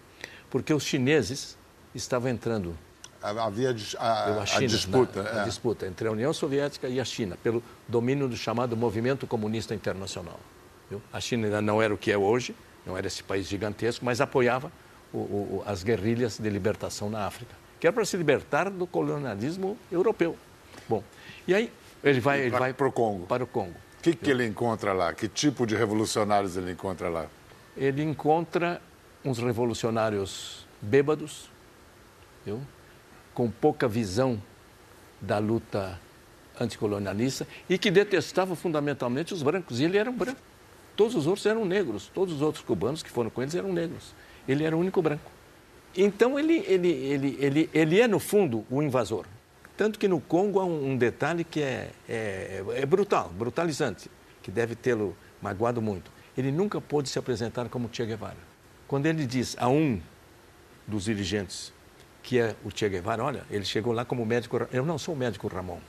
porque 0.50 0.74
os 0.74 0.84
chineses 0.84 1.56
estavam 1.94 2.30
entrando 2.32 2.76
Havia 3.22 3.70
a, 4.00 4.42
a 4.42 4.46
China, 4.48 4.68
disputa. 4.68 5.22
na- 5.24 5.30
a 5.30 5.42
é. 5.42 5.46
disputa 5.46 5.86
entre 5.86 6.08
a 6.08 6.12
União 6.12 6.34
Soviética 6.34 6.90
e 6.90 7.00
a 7.00 7.06
China, 7.06 7.38
pelo 7.44 7.62
domínio 7.88 8.28
do 8.28 8.36
chamado 8.36 8.76
Movimento 8.76 9.28
Comunista 9.28 9.76
Internacional. 9.76 10.40
viu? 10.90 11.00
A 11.14 11.22
China 11.22 11.46
ainda 11.46 11.62
não 11.62 11.80
era 11.80 11.94
o 11.94 11.98
que 11.98 12.12
é 12.12 12.18
hoje, 12.18 12.56
não 12.86 12.98
era 12.98 13.08
esse 13.08 13.24
país 13.24 13.48
gigantesco, 13.48 14.04
mas 14.06 14.20
apoiava 14.22 14.72
o- 15.14 15.18
o- 15.18 15.22
o- 15.58 15.64
as 15.66 15.84
guerrilhas 15.84 16.38
de 16.40 16.50
libertação 16.50 17.10
na 17.10 17.26
África, 17.26 17.54
que 17.80 17.88
era 17.88 17.94
para 17.94 18.06
se 18.06 18.18
libertar 18.18 18.70
do 18.70 18.86
colonialismo 18.88 19.78
europeu. 19.92 20.38
Bom, 20.90 21.04
e 21.48 21.54
aí 21.54 21.72
ele 22.04 22.20
vai, 22.20 22.42
ele 22.42 22.50
pra- 22.50 22.60
vai 22.60 22.74
pro 22.74 22.92
Congo. 22.92 23.26
Para 23.28 23.44
o 23.44 23.48
Congo. 23.48 23.76
O 24.00 24.04
que, 24.04 24.14
que 24.16 24.30
ele 24.30 24.46
encontra 24.46 24.92
lá? 24.92 25.14
Que 25.14 25.28
tipo 25.30 25.66
de 25.66 25.76
revolucionários 25.76 26.58
ele 26.58 26.72
encontra 26.72 27.08
lá? 27.10 27.28
ele 27.76 28.04
encontra 28.04 28.80
uns 29.26 29.40
revolucionários 29.40 30.68
bêbados, 30.82 31.50
viu? 32.46 32.62
com 33.34 33.50
pouca 33.50 33.88
visão 33.88 34.40
da 35.20 35.40
luta 35.40 36.00
anticolonialista 36.60 37.48
e 37.68 37.78
que 37.80 37.90
detestavam 37.90 38.56
fundamentalmente 38.56 39.34
os 39.34 39.42
brancos. 39.42 39.80
E 39.80 39.86
ele 39.86 39.98
era 39.98 40.10
um 40.10 40.16
branco. 40.16 40.40
Todos 40.96 41.16
os 41.16 41.28
outros 41.28 41.46
eram 41.46 41.66
negros. 41.66 42.10
Todos 42.14 42.36
os 42.36 42.42
outros 42.42 42.64
cubanos 42.64 43.02
que 43.02 43.10
foram 43.10 43.30
com 43.30 43.42
eles 43.42 43.56
eram 43.56 43.74
negros. 43.74 44.14
Ele 44.48 44.64
era 44.64 44.76
o 44.76 44.80
único 44.80 45.02
branco. 45.02 45.32
Então 45.96 46.40
ele, 46.40 46.64
ele, 46.68 46.90
ele, 46.90 47.38
ele, 47.40 47.70
ele 47.74 48.02
é, 48.02 48.08
no 48.08 48.20
fundo, 48.20 48.66
o 48.70 48.82
invasor. 48.82 49.26
Tanto 49.76 49.98
que 49.98 50.08
no 50.08 50.20
Congo 50.20 50.60
há 50.60 50.66
um, 50.66 50.96
detalhe 50.96 51.44
que 51.44 51.62
é, 51.62 51.92
é, 52.08 52.64
é 52.76 52.86
brutal, 52.86 53.30
brutalizante, 53.30 54.10
que 54.42 54.52
deve 54.52 54.76
tê-lo 54.76 55.16
magoado 55.42 55.82
muito. 55.82 56.12
Ele 56.38 56.52
nunca 56.52 56.80
pôde 56.80 57.10
se 57.10 57.18
apresentar 57.18 57.70
como 57.70 57.90
Che 57.92 58.06
Guevara. 58.06 58.38
Quando 58.88 59.08
ele 59.08 59.26
diz 59.26 59.56
a 59.60 59.68
um 59.68 60.00
dos 60.88 61.06
dirigentes 61.06 61.74
que 62.22 62.40
é 62.40 62.56
o 62.64 62.70
Che 62.74 62.88
Guevara, 62.88 63.24
olha, 63.24 63.44
ele 63.50 63.66
chegou 63.66 63.94
lá 63.94 64.06
como 64.06 64.26
médico, 64.26 64.68
eu 64.72 64.86
não 64.86 64.98
sou 64.98 65.16
o 65.16 65.18
médico 65.18 65.48
Ramon. 65.48 65.80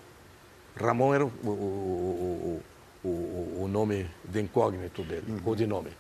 Ramon 0.77 1.15
era 1.15 1.25
o, 1.25 1.29
o, 1.29 1.51
o, 1.51 2.63
o, 3.05 3.65
o 3.65 3.69
nome 3.69 4.11
de 4.25 4.41
incógnito 4.41 5.03
dele, 5.03 5.25
o 5.29 5.43
codinome. 5.43 5.91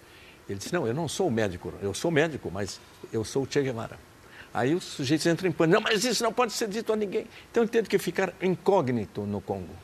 Ele 0.49 0.59
disse, 0.59 0.73
não, 0.73 0.87
eu 0.87 0.95
não 0.95 1.09
sou 1.09 1.31
médico, 1.31 1.73
eu 1.81 1.95
sou 1.95 2.11
médico, 2.11 2.51
mas 2.51 2.81
eu 3.13 3.25
sou 3.25 3.45
o 3.45 3.47
Che 3.51 3.63
Guevara. 3.63 3.99
Aí 4.53 4.75
os 4.75 4.85
sujeitos 4.85 5.27
entram 5.27 5.49
em 5.49 5.53
pânico, 5.53 5.81
não, 5.81 5.91
mas 5.91 6.05
isso 6.05 6.23
não 6.23 6.33
pode 6.33 6.53
ser 6.53 6.69
dito 6.69 6.93
a 6.93 6.97
ninguém. 6.97 7.27
Então 7.51 7.63
ele 7.63 7.71
teve 7.71 7.89
que 7.89 7.99
ficar 7.99 8.33
incógnito 8.41 9.23
no 9.23 9.41
Congo. 9.41 9.75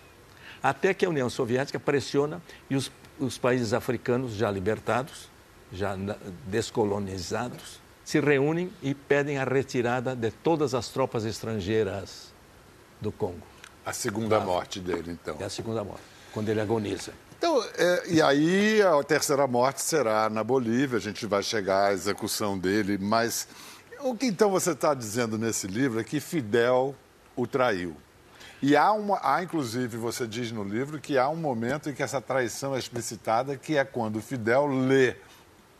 Até 0.62 0.94
que 0.94 1.04
a 1.04 1.08
União 1.08 1.28
Soviética 1.28 1.80
pressiona 1.80 2.40
e 2.68 2.76
os, 2.76 2.90
os 3.18 3.36
países 3.36 3.72
africanos 3.72 4.34
já 4.34 4.50
libertados, 4.50 5.28
já 5.72 5.96
descolonizados, 6.46 7.80
se 8.04 8.20
reúnem 8.20 8.72
e 8.82 8.94
pedem 8.94 9.38
a 9.38 9.44
retirada 9.44 10.14
de 10.14 10.30
todas 10.30 10.74
as 10.74 10.88
tropas 10.88 11.24
estrangeiras 11.24 12.32
do 13.00 13.10
Congo. 13.10 13.42
A 13.84 13.92
segunda 13.92 14.38
morte 14.40 14.78
dele, 14.78 15.12
então. 15.12 15.36
É 15.40 15.44
a 15.44 15.50
segunda 15.50 15.82
morte, 15.82 16.02
quando 16.32 16.48
ele 16.48 16.60
agoniza. 16.60 17.12
Então, 17.38 17.62
é, 17.76 18.02
e 18.08 18.20
aí 18.20 18.82
a 18.82 19.02
terceira 19.02 19.46
morte 19.46 19.80
será 19.82 20.28
na 20.28 20.44
Bolívia, 20.44 20.98
a 20.98 21.00
gente 21.00 21.24
vai 21.26 21.42
chegar 21.42 21.86
à 21.86 21.92
execução 21.92 22.58
dele, 22.58 22.98
mas 23.00 23.48
o 24.00 24.14
que 24.14 24.26
então 24.26 24.50
você 24.50 24.72
está 24.72 24.92
dizendo 24.92 25.38
nesse 25.38 25.66
livro 25.66 26.00
é 26.00 26.04
que 26.04 26.20
Fidel 26.20 26.94
o 27.34 27.46
traiu. 27.46 27.96
E 28.62 28.76
há, 28.76 28.92
uma, 28.92 29.18
há, 29.22 29.42
inclusive, 29.42 29.96
você 29.96 30.26
diz 30.26 30.52
no 30.52 30.62
livro 30.62 31.00
que 31.00 31.16
há 31.16 31.30
um 31.30 31.36
momento 31.36 31.88
em 31.88 31.94
que 31.94 32.02
essa 32.02 32.20
traição 32.20 32.76
é 32.76 32.78
explicitada, 32.78 33.56
que 33.56 33.78
é 33.78 33.84
quando 33.86 34.20
Fidel 34.20 34.66
lê 34.66 35.16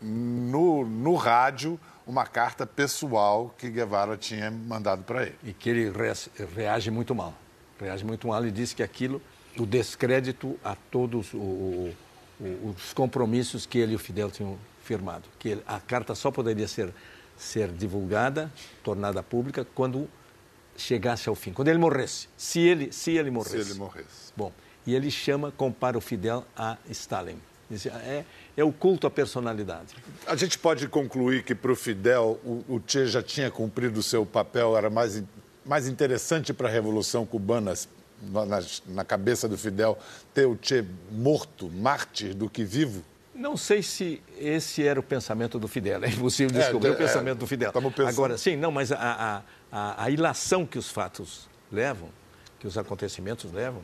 no, 0.00 0.86
no 0.86 1.14
rádio 1.14 1.78
uma 2.06 2.24
carta 2.24 2.66
pessoal 2.66 3.54
que 3.58 3.68
Guevara 3.68 4.16
tinha 4.16 4.50
mandado 4.50 5.02
para 5.02 5.24
ele. 5.24 5.36
E 5.44 5.52
que 5.52 5.68
ele 5.68 5.90
rea- 5.90 6.14
reage 6.56 6.90
muito 6.90 7.14
mal. 7.14 7.34
Reage 7.78 8.02
muito 8.04 8.28
mal 8.28 8.44
e 8.46 8.50
diz 8.50 8.72
que 8.72 8.82
aquilo, 8.82 9.20
o 9.62 9.66
descrédito 9.66 10.58
a 10.64 10.74
todos 10.74 11.32
o- 11.34 11.38
o- 11.38 11.94
os 12.76 12.92
compromissos 12.92 13.66
que 13.66 13.78
ele 13.78 13.92
e 13.92 13.96
o 13.96 13.98
Fidel 13.98 14.30
tinham 14.30 14.58
firmado. 14.82 15.24
Que 15.38 15.50
ele- 15.50 15.62
a 15.66 15.78
carta 15.78 16.14
só 16.14 16.30
poderia 16.30 16.66
ser, 16.66 16.92
ser 17.36 17.68
divulgada, 17.68 18.50
tornada 18.82 19.22
pública, 19.22 19.66
quando 19.74 20.08
chegasse 20.76 21.28
ao 21.28 21.34
fim, 21.34 21.52
quando 21.52 21.68
ele 21.68 21.78
morresse. 21.78 22.28
Se 22.36 22.58
ele, 22.60 22.90
se 22.92 23.10
ele 23.12 23.24
Se 23.24 23.30
morresse. 23.30 23.56
ele 23.70 23.74
morresse. 23.74 24.32
Bom, 24.36 24.50
e 24.86 24.94
ele 24.94 25.10
chama, 25.10 25.52
compara 25.52 25.98
o 25.98 26.00
Fidel 26.00 26.44
a 26.56 26.78
Stalin. 26.88 27.36
É, 28.06 28.24
é 28.56 28.64
o 28.64 28.72
culto 28.72 29.06
à 29.06 29.10
personalidade. 29.10 29.94
A 30.26 30.34
gente 30.34 30.58
pode 30.58 30.88
concluir 30.88 31.44
que 31.44 31.54
para 31.54 31.70
o 31.70 31.76
Fidel 31.76 32.40
o, 32.44 32.64
o 32.68 32.82
Che 32.84 33.06
já 33.06 33.22
tinha 33.22 33.48
cumprido 33.50 34.00
o 34.00 34.02
seu 34.02 34.26
papel, 34.26 34.76
era 34.76 34.90
mais, 34.90 35.22
mais 35.64 35.86
interessante 35.86 36.52
para 36.52 36.66
a 36.68 36.70
Revolução 36.70 37.24
Cubana, 37.24 37.72
na, 38.22 38.62
na- 38.86 39.04
cabeça 39.04 39.48
do 39.48 39.56
Fidel, 39.56 39.98
ter 40.34 40.46
o 40.46 40.58
Che 40.60 40.84
morto, 41.10 41.68
mártir, 41.70 42.34
do 42.34 42.48
que 42.48 42.64
vivo? 42.64 43.02
Não 43.34 43.56
sei 43.56 43.82
se 43.82 44.22
esse 44.38 44.82
era 44.86 45.00
o 45.00 45.02
pensamento 45.02 45.58
do 45.58 45.66
Fidel. 45.66 46.00
É 46.04 46.08
impossível 46.08 46.54
É, 46.58 46.62
descobrir 46.62 46.90
é, 46.90 46.92
o 46.92 46.96
pensamento 46.96 47.38
do 47.38 47.46
Fidel. 47.46 47.68
estamos 47.70 47.94
pensando. 47.94 48.08
Agora, 48.12 48.36
sim, 48.38 48.56
não, 48.56 48.70
mas 48.70 48.92
a, 48.92 48.96
a, 48.98 49.42
a, 49.72 50.04
a 50.04 50.10
ilação 50.10 50.66
que 50.66 50.78
os 50.78 50.90
fatos 50.90 51.48
levam, 51.72 52.08
que 52.58 52.66
os 52.66 52.76
acontecimentos 52.76 53.50
levam, 53.52 53.82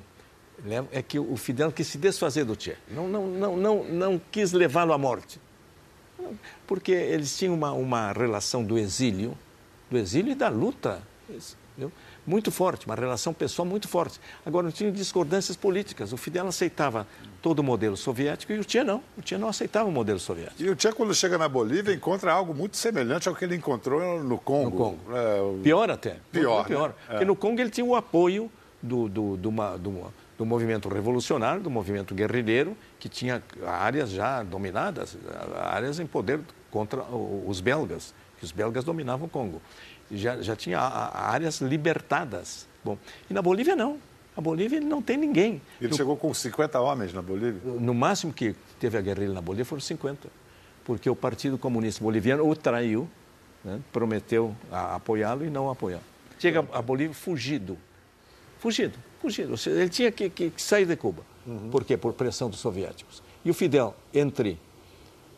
levam 0.64 0.88
é 0.92 1.00
que 1.02 1.18
o 1.18 1.36
Fidel 1.36 1.72
quis 1.72 1.86
se 1.86 1.96
desfazer 1.98 2.44
do 2.44 2.60
Che. 2.60 2.76
Não, 2.90 3.08
não, 3.08 3.26
não, 3.26 3.56
não, 3.56 3.84
não 3.84 4.20
quis 4.30 4.52
levá-lo 4.52 4.92
à 4.92 4.98
morte. 4.98 5.40
Porque 6.66 6.92
eles 6.92 7.36
tinham 7.36 7.54
uma, 7.54 7.72
uma 7.72 8.12
relação 8.12 8.64
do 8.64 8.76
exílio, 8.78 9.36
do 9.90 9.96
exílio 9.96 10.32
e 10.32 10.34
da 10.34 10.48
luta, 10.48 11.00
entendeu? 11.28 11.92
Muito 12.26 12.50
forte, 12.50 12.86
uma 12.86 12.94
relação 12.94 13.32
pessoal 13.32 13.64
muito 13.66 13.86
forte. 13.88 14.20
Agora, 14.44 14.64
não 14.64 14.72
tinha 14.72 14.90
discordâncias 14.90 15.56
políticas. 15.56 16.12
O 16.12 16.16
Fidel 16.16 16.46
aceitava 16.48 17.06
todo 17.40 17.60
o 17.60 17.62
modelo 17.62 17.96
soviético 17.96 18.52
e 18.52 18.58
o 18.58 18.64
Che 18.68 18.82
não. 18.82 18.98
O 19.16 19.22
Che 19.24 19.38
não 19.38 19.48
aceitava 19.48 19.88
o 19.88 19.92
modelo 19.92 20.18
soviético. 20.18 20.62
E 20.62 20.68
o 20.70 20.76
Che, 20.78 20.92
quando 20.92 21.14
chega 21.14 21.38
na 21.38 21.48
Bolívia, 21.48 21.94
encontra 21.94 22.32
algo 22.32 22.52
muito 22.54 22.76
semelhante 22.76 23.28
ao 23.28 23.34
que 23.34 23.44
ele 23.44 23.54
encontrou 23.54 24.22
no 24.22 24.38
Congo. 24.38 24.70
No 24.70 24.76
Congo. 24.76 25.16
É, 25.16 25.40
o- 25.40 25.60
Pior 25.62 25.90
até. 25.90 26.16
Pior, 26.32 26.66
pior. 26.66 26.88
né? 26.88 26.94
Porque 27.08 27.24
no 27.24 27.36
Congo 27.36 27.60
ele 27.60 27.70
tinha 27.70 27.84
o 27.86 27.94
apoio 27.94 28.50
do, 28.82 29.08
do, 29.08 29.36
do, 29.36 29.48
uma- 29.48 29.78
do- 29.78 30.12
do 30.36 30.44
movimento 30.44 30.88
revolucionário, 30.88 31.62
do 31.62 31.70
movimento 31.70 32.14
guerrilheiro, 32.14 32.76
que 32.98 33.08
tinha 33.08 33.42
áreas 33.64 34.10
já 34.10 34.42
dominadas, 34.42 35.16
áreas 35.56 35.98
em 36.00 36.06
poder 36.06 36.40
contra 36.70 37.02
os 37.46 37.60
belgas, 37.60 38.12
que 38.38 38.44
os 38.44 38.52
belgas 38.52 38.84
dominavam 38.84 39.26
o 39.26 39.30
Congo. 39.30 39.62
Já, 40.10 40.40
já 40.40 40.54
tinha 40.54 40.78
áreas 40.78 41.60
libertadas. 41.60 42.66
Bom, 42.84 42.96
e 43.28 43.34
na 43.34 43.42
Bolívia 43.42 43.74
não. 43.74 43.98
A 44.36 44.40
Bolívia 44.40 44.76
ele 44.76 44.86
não 44.86 45.00
tem 45.02 45.16
ninguém. 45.16 45.60
Ele 45.80 45.90
No- 45.90 45.96
chegou 45.96 46.16
com 46.16 46.32
50 46.32 46.78
homens 46.80 47.12
na 47.12 47.22
Bolívia. 47.22 47.60
no 47.80 47.94
máximo 47.94 48.32
que 48.32 48.54
teve 48.78 48.96
a 48.98 49.00
guerrilha 49.00 49.32
na 49.32 49.40
Bolívia 49.40 49.64
foram 49.64 49.80
50, 49.80 50.28
porque 50.84 51.08
o 51.08 51.16
Partido 51.16 51.56
Comunista 51.58 52.04
Boliviano 52.04 52.46
o 52.48 52.54
traiu, 52.54 53.08
né, 53.64 53.80
prometeu 53.92 54.54
apoiá-lo 54.70 55.44
e 55.44 55.50
não 55.50 55.70
apoiou. 55.70 56.00
Chega 56.38 56.64
a 56.72 56.82
Bolívia 56.82 57.14
fugido, 57.14 57.78
fugido, 58.58 58.98
fugido. 59.20 59.56
Seja, 59.56 59.80
ele 59.80 59.88
tinha 59.90 60.12
que, 60.12 60.28
que- 60.28 60.50
que 60.50 60.62
sair 60.62 60.84
de 60.86 60.96
Cuba. 60.96 61.22
Por 61.70 61.82
quê? 61.84 61.96
Por 61.96 62.12
pressão 62.12 62.50
dos 62.50 62.58
soviéticos. 62.60 63.22
E 63.44 63.50
o 63.50 63.54
Fidel, 63.54 63.94
entre 64.12 64.58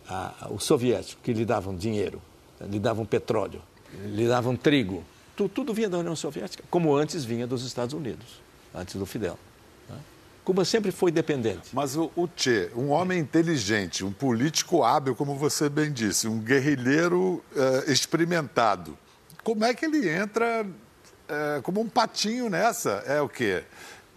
ah, 0.08 0.48
os 0.50 0.64
soviéticos, 0.64 1.18
que 1.22 1.32
lhe 1.32 1.44
davam 1.44 1.76
dinheiro, 1.76 2.20
lhe 2.60 2.78
davam 2.80 3.04
petróleo, 3.06 3.62
lhe 4.06 4.26
davam 4.28 4.54
trigo, 4.56 5.04
tu- 5.36 5.48
tudo 5.48 5.72
vinha 5.74 5.88
da 5.88 5.98
União 5.98 6.14
Soviética, 6.16 6.62
como 6.70 6.94
antes 6.96 7.24
vinha 7.24 7.46
dos 7.46 7.64
Estados 7.64 7.94
Unidos, 7.94 8.40
antes 8.74 8.94
do 8.96 9.06
Fidel. 9.06 9.38
né? 9.88 9.96
Cuba 10.44 10.64
sempre 10.64 10.90
foi 10.90 11.10
dependente. 11.10 11.68
Mas 11.72 11.94
o, 11.96 12.10
o 12.16 12.28
Che, 12.34 12.70
um 12.74 12.88
homem 12.90 13.18
inteligente, 13.18 14.04
um 14.04 14.12
político 14.12 14.82
hábil, 14.82 15.14
como 15.14 15.34
você 15.34 15.68
bem 15.68 15.92
disse, 15.92 16.26
um 16.26 16.38
guerrilheiro 16.38 17.42
eh, 17.54 17.92
experimentado, 17.92 18.96
como 19.44 19.64
é 19.64 19.74
que 19.74 19.84
ele 19.84 20.08
entra 20.08 20.66
eh, 21.28 21.60
como 21.62 21.80
um 21.80 21.88
patinho 21.88 22.48
nessa? 22.48 23.02
É 23.06 23.20
o 23.20 23.28
quê? 23.28 23.62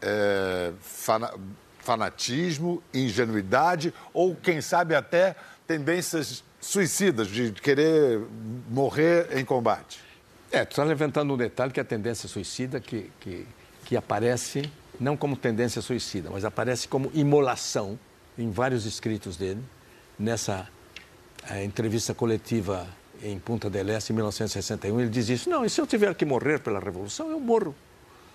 É, 0.02 0.72
fana- 0.82 1.34
fanatismo, 1.80 2.82
ingenuidade 2.94 3.94
ou, 4.14 4.36
quem 4.36 4.62
sabe, 4.62 4.96
até 4.96 5.36
tendências 5.68 6.44
suicidas, 6.62 7.28
de 7.28 7.52
querer 7.52 8.22
morrer 8.70 9.38
em 9.38 9.44
combate. 9.44 10.00
É, 10.52 10.64
tu 10.64 10.72
está 10.72 10.84
levantando 10.84 11.34
um 11.34 11.38
detalhe 11.38 11.72
que 11.72 11.80
é 11.80 11.84
a 11.84 11.86
tendência 11.86 12.30
suicida 12.30 12.80
que, 12.80 13.12
que, 13.20 13.48
que 13.86 13.98
aparece 13.98 14.70
não 15.00 15.18
como 15.18 15.36
tendência 15.36 15.82
suicida, 15.82 16.30
mas 16.30 16.46
aparece 16.46 16.88
como 16.88 17.10
imolação 17.14 17.98
em 18.38 18.52
vários 18.52 18.86
escritos 18.86 19.36
dele, 19.36 19.64
nessa 20.18 20.68
é, 21.50 21.64
entrevista 21.64 22.14
coletiva 22.14 22.88
em 23.24 23.40
Punta 23.40 23.70
del 23.70 23.90
Este, 23.90 24.12
em 24.12 24.16
1961, 24.16 25.00
ele 25.00 25.10
diz 25.10 25.30
isso, 25.30 25.50
não, 25.50 25.66
e 25.66 25.70
se 25.70 25.82
eu 25.82 25.88
tiver 25.88 26.14
que 26.16 26.26
morrer 26.26 26.60
pela 26.60 26.80
Revolução, 26.80 27.30
eu 27.30 27.40
morro, 27.40 27.76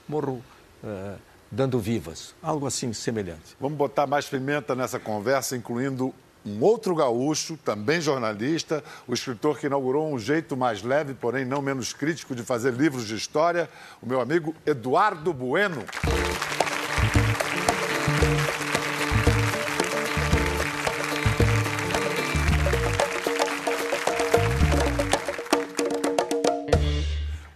morro 0.09 0.43
uh, 0.83 1.19
dando 1.51 1.79
vivas, 1.79 2.35
algo 2.43 2.67
assim 2.67 2.93
semelhante. 2.93 3.57
Vamos 3.61 3.77
botar 3.77 4.07
mais 4.07 4.27
pimenta 4.29 4.75
nessa 4.75 4.99
conversa, 4.99 5.57
incluindo 5.57 6.15
um 6.47 6.63
outro 6.63 6.95
gaúcho, 6.95 7.57
também 7.57 8.01
jornalista, 8.01 8.83
o 9.07 9.13
escritor 9.13 9.59
que 9.59 9.67
inaugurou 9.67 10.13
um 10.13 10.19
jeito 10.19 10.57
mais 10.57 10.83
leve, 10.83 11.13
porém 11.13 11.45
não 11.45 11.61
menos 11.61 11.93
crítico 11.93 12.35
de 12.35 12.45
fazer 12.45 12.73
livros 12.73 13.07
de 13.07 13.17
história, 13.17 13.69
o 14.01 14.07
meu 14.07 14.21
amigo 14.21 14.55
Eduardo 14.65 15.33
Bueno. 15.33 15.85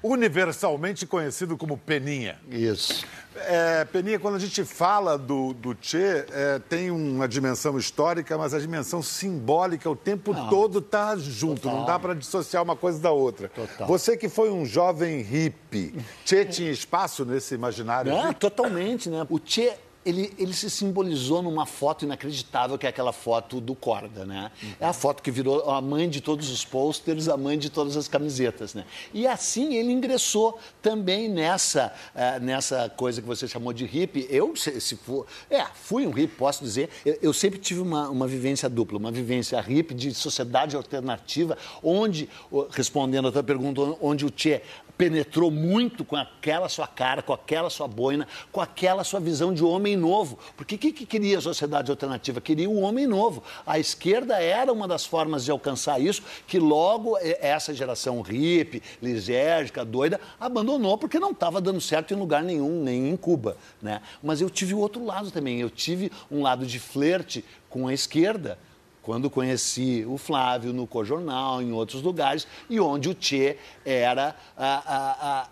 universalmente 0.03 1.07
conhecido 1.07 1.57
como 1.57 1.79
Peninha. 1.79 2.39
Isso. 2.51 3.07
É, 3.47 3.85
Peninha, 3.85 4.19
quando 4.19 4.35
a 4.37 4.39
gente 4.39 4.65
fala 4.65 5.17
do, 5.17 5.53
do 5.55 5.77
Che, 5.81 6.25
é, 6.31 6.61
tem 6.69 6.91
uma 6.91 7.27
dimensão 7.27 7.79
histórica, 7.79 8.37
mas 8.37 8.53
a 8.55 8.59
dimensão 8.59 9.03
simbólica 9.03 9.89
o 9.89 9.97
tempo 9.97 10.33
não. 10.33 10.49
todo 10.49 10.79
está 10.81 11.17
junto, 11.17 11.63
Total. 11.63 11.79
não 11.79 11.87
dá 11.87 11.99
para 11.99 12.15
dissociar 12.15 12.63
uma 12.63 12.77
coisa 12.77 12.99
da 12.99 13.11
outra. 13.11 13.49
Total. 13.49 13.87
Você 13.87 14.17
que 14.17 14.29
foi 14.29 14.51
um 14.51 14.65
jovem 14.65 15.21
hippie, 15.21 15.95
Che 16.25 16.45
tinha 16.45 16.71
espaço 16.71 17.25
nesse 17.25 17.55
imaginário? 17.55 18.13
Não, 18.13 18.33
totalmente, 18.33 19.09
né? 19.09 19.27
O 19.29 19.41
Che 19.45 19.75
ele, 20.11 20.33
ele 20.39 20.53
se 20.53 20.69
simbolizou 20.69 21.43
numa 21.43 21.65
foto 21.65 22.05
inacreditável, 22.05 22.77
que 22.77 22.87
é 22.87 22.89
aquela 22.89 23.13
foto 23.13 23.61
do 23.61 23.75
Corda, 23.75 24.25
né? 24.25 24.51
Uhum. 24.63 24.73
É 24.81 24.87
a 24.87 24.93
foto 24.93 25.23
que 25.23 25.31
virou 25.31 25.71
a 25.71 25.81
mãe 25.81 26.09
de 26.09 26.21
todos 26.21 26.51
os 26.51 26.65
posters, 26.65 27.29
a 27.29 27.37
mãe 27.37 27.59
de 27.59 27.71
todas 27.71 27.97
as 27.97 28.09
camisetas, 28.09 28.75
né? 28.75 28.85
E 29.15 29.27
assim 29.27 29.75
ele 29.75 29.93
ingressou 29.93 30.59
também 30.83 31.29
nessa, 31.29 31.93
uh, 32.15 32.43
nessa 32.43 32.89
coisa 32.89 33.21
que 33.23 33.27
você 33.27 33.47
chamou 33.49 33.73
de 33.73 33.85
hippie. 33.85 34.27
Eu, 34.29 34.55
se, 34.57 34.81
se 34.81 34.97
for, 34.97 35.27
é, 35.49 35.65
fui 35.75 36.07
um 36.07 36.11
hippie, 36.11 36.35
posso 36.37 36.63
dizer. 36.63 36.91
Eu, 37.07 37.19
eu, 37.23 37.33
sempre 37.33 37.59
tive 37.59 37.81
uma, 37.81 38.09
uma 38.09 38.27
vivência 38.27 38.69
dupla, 38.69 38.99
uma 38.99 39.13
vivência 39.13 39.61
hippie 39.61 39.95
de 39.95 40.13
sociedade 40.13 40.77
alternativa, 40.77 41.57
onde, 41.83 42.29
respondendo 42.71 43.29
a 43.29 43.33
tua 43.33 43.43
pergunta, 43.43 43.81
onde 44.01 44.27
o 44.27 44.33
Che 44.35 44.63
penetrou 45.01 45.51
muito 45.51 46.05
com 46.05 46.15
aquela 46.15 46.69
sua 46.69 46.87
cara, 46.87 47.23
com 47.23 47.33
aquela 47.33 47.71
sua 47.71 47.89
boina, 47.89 48.29
com 48.53 48.61
aquela 48.61 49.03
sua 49.03 49.19
visão 49.19 49.55
de 49.55 49.65
homem 49.65 49.97
novo. 49.97 50.39
Porque 50.55 50.75
o 50.75 50.79
que, 50.79 50.93
que 50.93 51.07
queria 51.07 51.39
a 51.39 51.41
sociedade 51.41 51.91
alternativa? 51.91 52.39
Queria 52.39 52.69
um 52.69 52.83
homem 52.83 53.07
novo. 53.07 53.43
A 53.67 53.79
esquerda 53.79 54.43
era 54.43 54.71
uma 54.71 54.87
das 54.87 55.07
formas 55.07 55.47
de 55.47 55.51
alcançar 55.51 55.99
isso, 55.99 56.23
que 56.47 56.59
logo 56.59 57.17
essa 57.19 57.73
geração 57.73 58.21
hippie, 58.21 58.83
lisérgica, 59.01 59.87
doida, 59.87 60.21
abandonou 60.39 60.99
porque 60.99 61.19
não 61.19 61.31
estava 61.31 61.63
dando 61.63 61.81
certo 61.81 62.13
em 62.13 62.19
lugar 62.19 62.43
nenhum, 62.43 62.83
nem 62.83 63.09
em 63.09 63.17
Cuba. 63.17 63.57
Né? 63.81 64.03
Mas 64.23 64.43
eu 64.43 64.51
tive 64.51 64.75
o 64.75 64.79
outro 64.81 65.03
lado 65.03 65.31
também. 65.31 65.63
Eu 65.63 65.71
tive 65.71 66.13
um 66.31 66.43
lado 66.43 66.67
de 66.67 66.79
flerte 66.79 67.43
com 67.71 67.89
a 67.89 67.95
esquerda 67.95 68.59
quando 69.03 69.31
conheci 69.31 70.05
o 70.07 70.19
Flávio 70.19 70.73
no 70.73 70.87
Cojornal, 70.87 71.63
em 71.63 71.73
outros 71.73 72.03
lugares, 72.03 72.47
e 72.69 72.79
onde 72.79 73.09
o 73.09 73.15
Tchê 73.15 73.57
era 73.85 74.37
a, 74.57 74.67
a, 74.67 75.41
a 75.41 75.49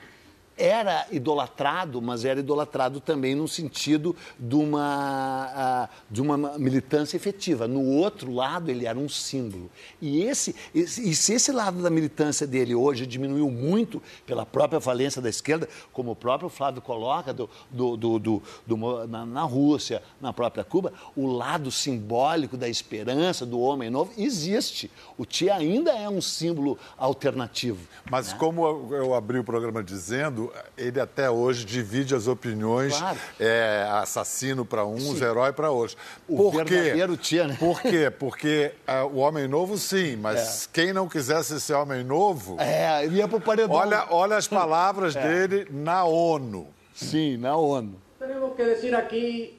era 0.59 1.07
idolatrado, 1.13 2.03
mas 2.03 2.25
era 2.25 2.41
idolatrado 2.41 3.01
também 3.01 3.35
no 3.35 3.47
sentido 3.47 4.15
de 4.39 4.57
uma, 4.57 5.89
de 6.11 6.21
uma 6.21 6.37
militância 6.59 7.17
efetiva. 7.17 7.69
No 7.69 7.83
outro 7.83 8.33
lado, 8.33 8.71
ele 8.71 8.85
era 8.85 8.99
um 8.99 9.09
símbolo. 9.09 9.71
E, 10.03 10.23
esse, 10.23 10.55
esse, 10.75 11.09
e 11.09 11.15
se 11.15 11.35
esse 11.35 11.53
lado 11.53 11.81
da 11.81 11.89
militância 11.89 12.47
dele 12.47 12.75
hoje 12.75 13.07
diminuiu 13.07 13.49
muito 13.51 14.03
pela 14.27 14.45
própria 14.45 14.81
falência 14.81 15.23
da 15.23 15.29
esquerda, 15.29 15.69
como 15.93 16.11
o 16.11 16.17
próprio 16.17 16.49
Flávio 16.49 16.83
coloca 16.83 17.33
do, 17.33 17.49
do, 17.71 17.97
do, 17.97 18.19
do, 18.19 18.43
do 18.67 19.07
na, 19.07 19.25
na, 19.25 19.43
Rússia, 19.43 20.03
na 20.21 20.33
própria 20.33 20.65
Cuba, 20.65 20.93
o 21.15 21.27
lado 21.27 21.71
simbólico 21.71 22.57
da 22.57 22.69
esperança, 22.69 23.47
do 23.47 23.61
homem 23.61 23.91
novo, 23.91 24.13
existe. 24.19 24.91
O 25.17 25.25
Tia 25.25 25.55
ainda 25.55 25.93
é 25.93 26.09
um 26.09 26.21
símbolo 26.21 26.77
alternativo. 26.97 27.87
Mas 28.11 28.33
né? 28.33 28.39
como 28.39 28.95
eu 28.95 29.15
abri 29.15 29.39
o 29.39 29.45
programa 29.45 29.83
dizendo, 29.83 30.48
ele 30.77 31.01
até 31.01 31.31
hoje 31.31 31.65
divide 31.65 32.15
as 32.15 32.27
opiniões, 32.27 32.97
claro. 32.97 33.19
é, 33.39 33.87
assassino 33.91 34.65
para 34.65 34.85
uns, 34.85 35.19
sim. 35.19 35.25
herói 35.25 35.53
para 35.53 35.71
outros. 35.71 35.97
O 36.29 36.37
Por 36.37 36.55
verdadeiro 36.57 37.17
quê? 37.17 37.23
Tia, 37.23 37.47
né? 37.47 37.57
Por 37.59 37.81
quê? 37.81 38.11
Porque 38.11 38.73
é, 38.87 39.03
o 39.03 39.17
homem 39.17 39.47
novo, 39.49 39.77
sim, 39.79 40.17
mas 40.17 40.65
é. 40.65 40.69
quem 40.73 40.93
não 40.93 41.09
quisesse 41.09 41.61
ser 41.61 41.75
homem 41.75 42.05
novo... 42.05 42.57
É, 42.61 43.07
ia 43.07 43.27
para 43.29 43.39
o 43.39 43.41
paredão. 43.41 43.77
Olha, 43.77 44.07
olha 44.11 44.37
as 44.37 44.49
palavras 44.49 45.17
é. 45.17 45.23
dele 45.23 45.69
na 45.71 46.05
ONU. 46.05 46.67
Sim, 46.95 47.37
na 47.37 47.57
ONU. 47.57 47.97
Temos 48.19 48.57
que 48.57 48.65
dizer 48.75 48.95
aqui 48.95 49.59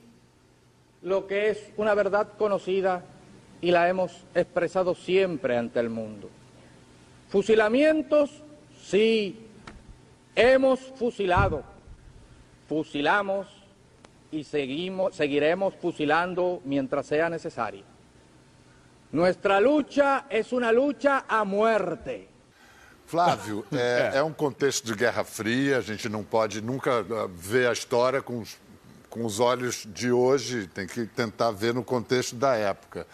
lo 1.04 1.26
que 1.26 1.34
é 1.34 1.58
uma 1.78 1.96
verdade 1.96 2.32
conhecida 2.38 3.04
e 3.62 3.72
la 3.72 3.88
hemos 3.88 4.12
expresado 4.34 4.96
sempre 4.96 5.58
ante 5.58 5.80
el 5.80 5.90
mundo. 5.90 6.30
Fusilamientos, 7.30 8.44
sí, 8.82 9.49
Hemos 10.36 10.80
fusilado, 10.96 11.64
fusilamos 12.68 13.48
y 14.32 14.44
seguimos, 14.44 15.16
seguiremos 15.16 15.74
fusilando 15.76 16.62
mientras 16.66 17.08
sea 17.08 17.30
necesario. 17.30 17.84
Nuestra 19.12 19.60
lucha 19.60 20.28
es 20.30 20.54
una 20.54 20.72
lucha 20.72 21.26
a 21.28 21.44
muerte. 21.44 22.28
Flávio, 23.08 23.66
é, 23.74 24.12
é, 24.18 24.24
um 24.24 24.32
contexto 24.32 24.86
de 24.86 24.94
Guerra 24.94 25.24
Fria, 25.24 25.80
a 25.80 25.82
gente 25.82 26.08
não 26.08 26.24
pode 26.24 26.62
nunca 26.62 27.00
ah, 27.00 27.28
ver 27.28 27.68
a 27.68 27.74
história 27.74 28.22
com 28.22 28.40
os, 28.40 28.56
com 29.10 29.26
os 29.26 29.40
olhos 29.40 29.88
de 29.92 30.12
hoje, 30.12 30.68
tem 30.68 30.86
que 30.86 31.08
tentar 31.08 31.50
ver 31.50 31.74
no 31.74 31.84
contexto 31.84 32.36
da 32.36 32.56
época. 32.56 33.08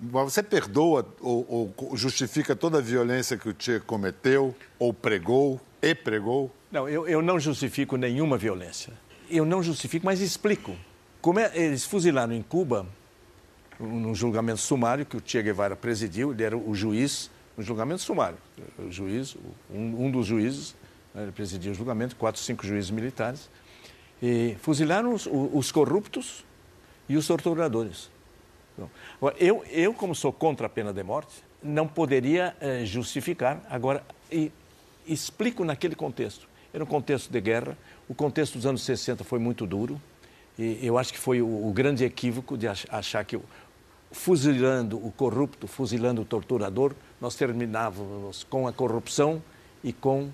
Mas 0.00 0.32
você 0.32 0.42
perdoa 0.42 1.06
ou, 1.20 1.74
ou 1.78 1.96
justifica 1.96 2.56
toda 2.56 2.78
a 2.78 2.80
violência 2.80 3.36
que 3.36 3.48
o 3.48 3.54
Che 3.56 3.78
cometeu, 3.80 4.56
ou 4.78 4.92
pregou, 4.94 5.60
e 5.82 5.94
pregou? 5.94 6.50
Não, 6.72 6.88
eu, 6.88 7.06
eu 7.06 7.20
não 7.20 7.38
justifico 7.38 7.98
nenhuma 7.98 8.38
violência. 8.38 8.94
Eu 9.28 9.44
não 9.44 9.62
justifico, 9.62 10.06
mas 10.06 10.22
explico. 10.22 10.74
Como 11.20 11.38
é, 11.38 11.52
eles 11.54 11.84
fuzilaram 11.84 12.32
em 12.32 12.40
Cuba, 12.40 12.86
num 13.78 14.14
julgamento 14.14 14.58
sumário 14.58 15.04
que 15.04 15.14
o 15.14 15.22
Che 15.24 15.42
Guevara 15.42 15.76
presidiu, 15.76 16.32
ele 16.32 16.42
era 16.42 16.56
o 16.56 16.74
juiz, 16.74 17.30
um 17.58 17.62
julgamento 17.62 18.00
sumário. 18.00 18.38
O 18.78 18.90
juiz, 18.90 19.36
um, 19.70 20.06
um 20.06 20.10
dos 20.10 20.26
juízes, 20.26 20.74
né, 21.14 21.24
ele 21.24 21.32
presidia 21.32 21.70
o 21.70 21.74
julgamento, 21.74 22.16
quatro, 22.16 22.40
cinco 22.40 22.66
juízes 22.66 22.90
militares, 22.90 23.50
e 24.22 24.56
fuzilaram 24.62 25.12
os, 25.12 25.28
os 25.30 25.70
corruptos 25.70 26.42
e 27.06 27.18
os 27.18 27.26
torturadores. 27.26 28.10
eu, 29.38 29.62
eu, 29.70 29.92
como 29.92 30.14
sou 30.14 30.32
contra 30.32 30.68
a 30.68 30.70
pena 30.70 30.90
de 30.90 31.02
morte, 31.02 31.34
não 31.62 31.86
poderia 31.86 32.56
eh, 32.60 32.84
justificar. 32.86 33.60
Agora, 33.68 34.02
e, 34.30 34.50
explico 35.06 35.64
naquele 35.64 35.94
contexto. 35.94 36.51
Era 36.72 36.82
um 36.82 36.86
contexto 36.86 37.30
de 37.30 37.40
guerra. 37.40 37.76
O 38.08 38.14
contexto 38.14 38.54
dos 38.54 38.66
anos 38.66 38.82
60 38.82 39.24
foi 39.24 39.38
muito 39.38 39.66
duro. 39.66 40.00
E 40.58 40.78
eu 40.82 40.98
acho 40.98 41.12
que 41.12 41.18
foi 41.18 41.40
o, 41.40 41.68
o 41.68 41.72
grande 41.72 42.04
equívoco 42.04 42.56
de 42.56 42.66
achar 42.68 43.24
que 43.24 43.38
fuzilando 44.10 44.96
o 44.98 45.10
corrupto, 45.10 45.66
fuzilando 45.66 46.20
o 46.22 46.24
torturador, 46.24 46.92
nós 47.20 47.34
terminávamos 47.34 48.44
com 48.44 48.68
a 48.68 48.72
corrupção 48.72 49.42
e 49.82 49.92
com 49.92 50.28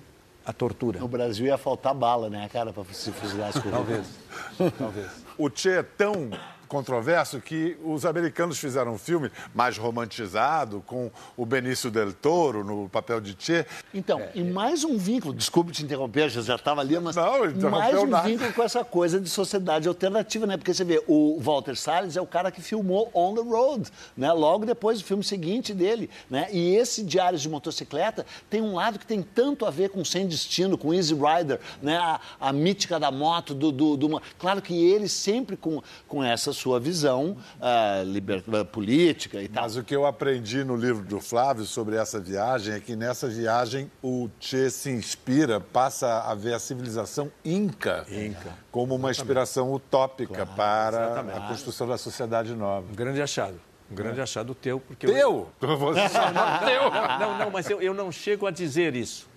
a 0.45 0.51
tortura. 0.51 0.99
No 0.99 1.07
Brasil 1.07 1.45
ia 1.45 1.57
faltar 1.57 1.93
bala, 1.93 2.29
né, 2.29 2.49
cara, 2.51 2.73
para 2.73 2.83
se 2.91 3.11
fuzilar 3.11 3.49
as 3.49 3.59
corruptos. 3.59 4.09
Talvez. 4.57 4.73
Talvez. 4.77 5.11
O 5.37 5.49
Che 5.49 5.69
é 5.69 5.83
tão 5.83 6.31
controverso 6.69 7.41
que 7.41 7.75
os 7.83 8.05
americanos 8.05 8.59
fizeram 8.59 8.93
um 8.93 8.97
filme 8.97 9.31
mais 9.53 9.77
romantizado, 9.77 10.81
com 10.85 11.11
o 11.35 11.45
Benício 11.45 11.89
Del 11.89 12.13
Toro 12.13 12.63
no 12.63 12.87
papel 12.87 13.19
de 13.19 13.35
Che. 13.37 13.65
Então, 13.93 14.19
é, 14.19 14.31
e 14.35 14.43
mais 14.43 14.83
um 14.83 14.97
vínculo, 14.97 15.33
desculpe 15.33 15.71
te 15.71 15.83
interromper, 15.83 16.29
já 16.29 16.55
estava 16.55 16.81
ali, 16.81 16.97
mas 16.99 17.15
Não, 17.15 17.71
mais 17.71 17.97
um 17.97 18.05
nada. 18.05 18.27
vínculo 18.27 18.53
com 18.53 18.61
essa 18.61 18.85
coisa 18.85 19.19
de 19.19 19.27
sociedade 19.27 19.87
alternativa, 19.87 20.45
né? 20.45 20.57
Porque 20.57 20.73
você 20.73 20.83
vê, 20.83 21.03
o 21.07 21.39
Walter 21.39 21.75
Salles 21.75 22.15
é 22.15 22.21
o 22.21 22.27
cara 22.27 22.51
que 22.51 22.61
filmou 22.61 23.09
On 23.13 23.33
the 23.33 23.41
Road, 23.41 23.89
né? 24.15 24.31
Logo 24.31 24.65
depois 24.65 24.99
do 24.99 25.05
filme 25.05 25.23
seguinte 25.23 25.73
dele, 25.73 26.09
né? 26.29 26.47
E 26.51 26.75
esse 26.75 27.03
Diários 27.03 27.41
de 27.41 27.49
Motocicleta 27.49 28.25
tem 28.47 28.61
um 28.61 28.75
lado 28.75 28.99
que 28.99 29.07
tem 29.07 29.23
tanto 29.23 29.65
a 29.65 29.71
ver 29.71 29.89
com 29.89 30.05
Sem 30.05 30.27
Destino, 30.27 30.77
com 30.77 30.93
Easy 30.93 31.15
Rider, 31.15 31.59
né? 31.81 31.97
A, 31.97 32.19
a 32.39 32.53
mítica 32.53 32.99
da 32.99 33.09
moto, 33.09 33.55
do, 33.55 33.71
do, 33.71 33.97
do... 33.97 34.21
Claro 34.37 34.61
que 34.61 34.73
ele 34.73 35.09
sempre 35.09 35.57
com, 35.57 35.81
com 36.07 36.23
essas 36.23 36.58
sua 36.59 36.79
visão 36.79 37.37
uh, 37.59 38.03
liber... 38.03 38.43
política 38.71 39.41
e 39.41 39.47
tal. 39.47 39.63
Mas 39.63 39.75
o 39.75 39.83
que 39.83 39.95
eu 39.95 40.05
aprendi 40.05 40.63
no 40.63 40.75
livro 40.75 41.03
do 41.03 41.19
Flávio 41.19 41.65
sobre 41.65 41.95
essa 41.95 42.19
viagem 42.19 42.73
é 42.73 42.79
que 42.79 42.95
nessa 42.95 43.27
viagem 43.27 43.89
o 44.03 44.29
Che 44.39 44.69
se 44.69 44.89
inspira, 44.89 45.59
passa 45.59 46.21
a 46.23 46.35
ver 46.35 46.53
a 46.53 46.59
civilização 46.59 47.31
inca, 47.43 48.05
Inca. 48.09 48.53
como 48.71 48.95
uma 48.95 49.11
inspiração 49.11 49.73
utópica 49.73 50.45
para 50.45 51.05
exatamente. 51.05 51.37
a 51.37 51.47
construção 51.47 51.87
da 51.87 51.97
sociedade 51.97 52.53
nova. 52.53 52.85
Um 52.91 52.95
grande 52.95 53.21
achado. 53.21 53.59
Um 53.91 53.95
grande 53.95 54.21
achado 54.21 54.53
teu, 54.53 54.79
porque 54.79 55.07
Teu? 55.07 55.49
Você 55.59 56.09
chama 56.09 56.59
teu? 56.59 56.91
Não, 57.19 57.37
não, 57.39 57.49
mas 57.49 57.67
eu, 57.69 57.81
eu 57.81 57.93
não 57.93 58.11
chego 58.11 58.45
a 58.45 58.51
dizer 58.51 58.95
isso. 58.95 59.27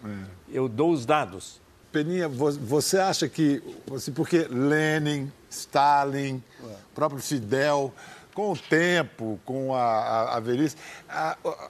Eu 0.49 0.69
dou 0.69 0.91
os 0.91 1.07
dados. 1.07 1.62
Peninha, 1.93 2.27
vo- 2.29 2.51
você 2.53 2.99
acha 2.99 3.29
que, 3.29 3.63
assim, 3.95 4.13
porque 4.13 4.47
Lenin, 4.51 5.31
Stalin, 5.51 6.43
próprio 6.95 7.21
Fidel, 7.21 7.93
com 8.35 8.53
o 8.53 8.57
tempo, 8.57 9.39
com 9.45 9.75
a, 9.75 9.83
a, 9.83 10.37
a 10.37 10.41
velhice, 10.41 10.77
a, 11.09 11.37
a 11.45 11.69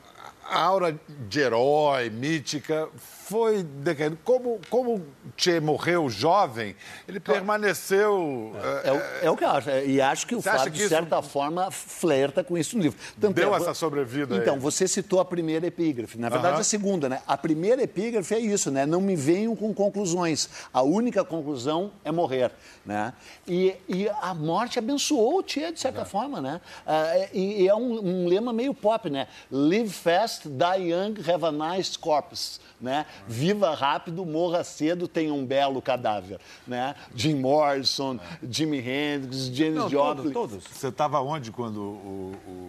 aura 0.52 0.94
de 1.28 1.40
herói, 1.40 2.10
mítica, 2.10 2.88
foi 2.96 3.62
decaindo. 3.62 4.18
Como, 4.24 4.60
como 4.68 5.02
Che 5.36 5.58
morreu 5.60 6.10
jovem, 6.10 6.76
ele 7.08 7.18
permaneceu... 7.18 8.52
eh, 8.56 8.82
É, 8.88 8.92
o- 8.92 9.26
é 9.26 9.30
o 9.30 9.36
que 9.36 9.44
eu 9.44 9.48
acho. 9.48 9.70
E 9.70 10.00
acho 10.00 10.26
que 10.26 10.34
o 10.34 10.42
que 10.42 10.70
de 10.70 10.78
isso- 10.80 10.88
certa 10.88 11.22
forma, 11.22 11.70
flerta 11.70 12.44
com 12.44 12.58
isso 12.58 12.76
no 12.76 12.82
livro. 12.82 12.98
Tanto 13.20 13.34
Deu 13.34 13.54
é- 13.54 13.56
essa 13.56 13.72
sobrevida 13.74 14.34
a 14.34 14.38
Então, 14.38 14.54
ele. 14.54 14.62
você 14.62 14.86
citou 14.86 15.20
a 15.20 15.24
primeira 15.24 15.66
epígrafe. 15.66 16.18
Na 16.18 16.28
verdade, 16.28 16.60
a 16.60 16.64
segunda, 16.64 17.08
né? 17.08 17.22
A 17.26 17.36
primeira 17.36 17.82
epígrafe 17.82 18.34
é 18.34 18.38
isso, 18.38 18.70
né? 18.70 18.84
Não 18.84 19.00
me 19.00 19.16
venham 19.16 19.56
com 19.56 19.72
conclusões. 19.72 20.48
A 20.72 20.82
única 20.82 21.24
conclusão 21.24 21.92
é 22.04 22.12
morrer, 22.12 22.50
né? 22.84 23.12
E, 23.46 23.74
e 23.88 24.08
a 24.20 24.34
morte 24.34 24.78
abençoou 24.78 25.38
o 25.38 25.42
Tia, 25.42 25.72
de 25.72 25.80
certa 25.80 26.04
forma, 26.04 26.40
né? 26.40 26.60
É- 26.86 27.30
e, 27.32 27.62
e 27.62 27.68
é 27.68 27.74
um, 27.74 28.24
um 28.24 28.28
lema 28.28 28.52
meio 28.52 28.74
pop, 28.74 29.08
né? 29.08 29.28
Live 29.50 29.90
fast, 29.90 30.48
die 30.48 30.90
young, 30.90 31.14
have 31.28 31.44
a 31.44 31.52
nice 31.52 31.98
corpse, 31.98 32.60
né? 32.80 33.06
Viva 33.26 33.74
rápido, 33.74 34.24
morra 34.26 34.64
cedo, 34.64 35.06
tenha 35.06 35.32
um 35.32 35.44
belo 35.44 35.80
cadáver, 35.80 36.40
né? 36.66 36.94
Jim 37.14 37.34
Morrison, 37.34 38.18
Jimi 38.48 38.78
Hendrix, 38.78 39.46
James 39.46 39.74
Não, 39.74 39.88
Joplin. 39.88 40.32
todos, 40.32 40.64
todos. 40.64 40.78
Você 40.78 40.88
estava 40.88 41.20
onde 41.20 41.52
quando 41.52 41.80
o, 41.80 42.32
o, 42.46 42.68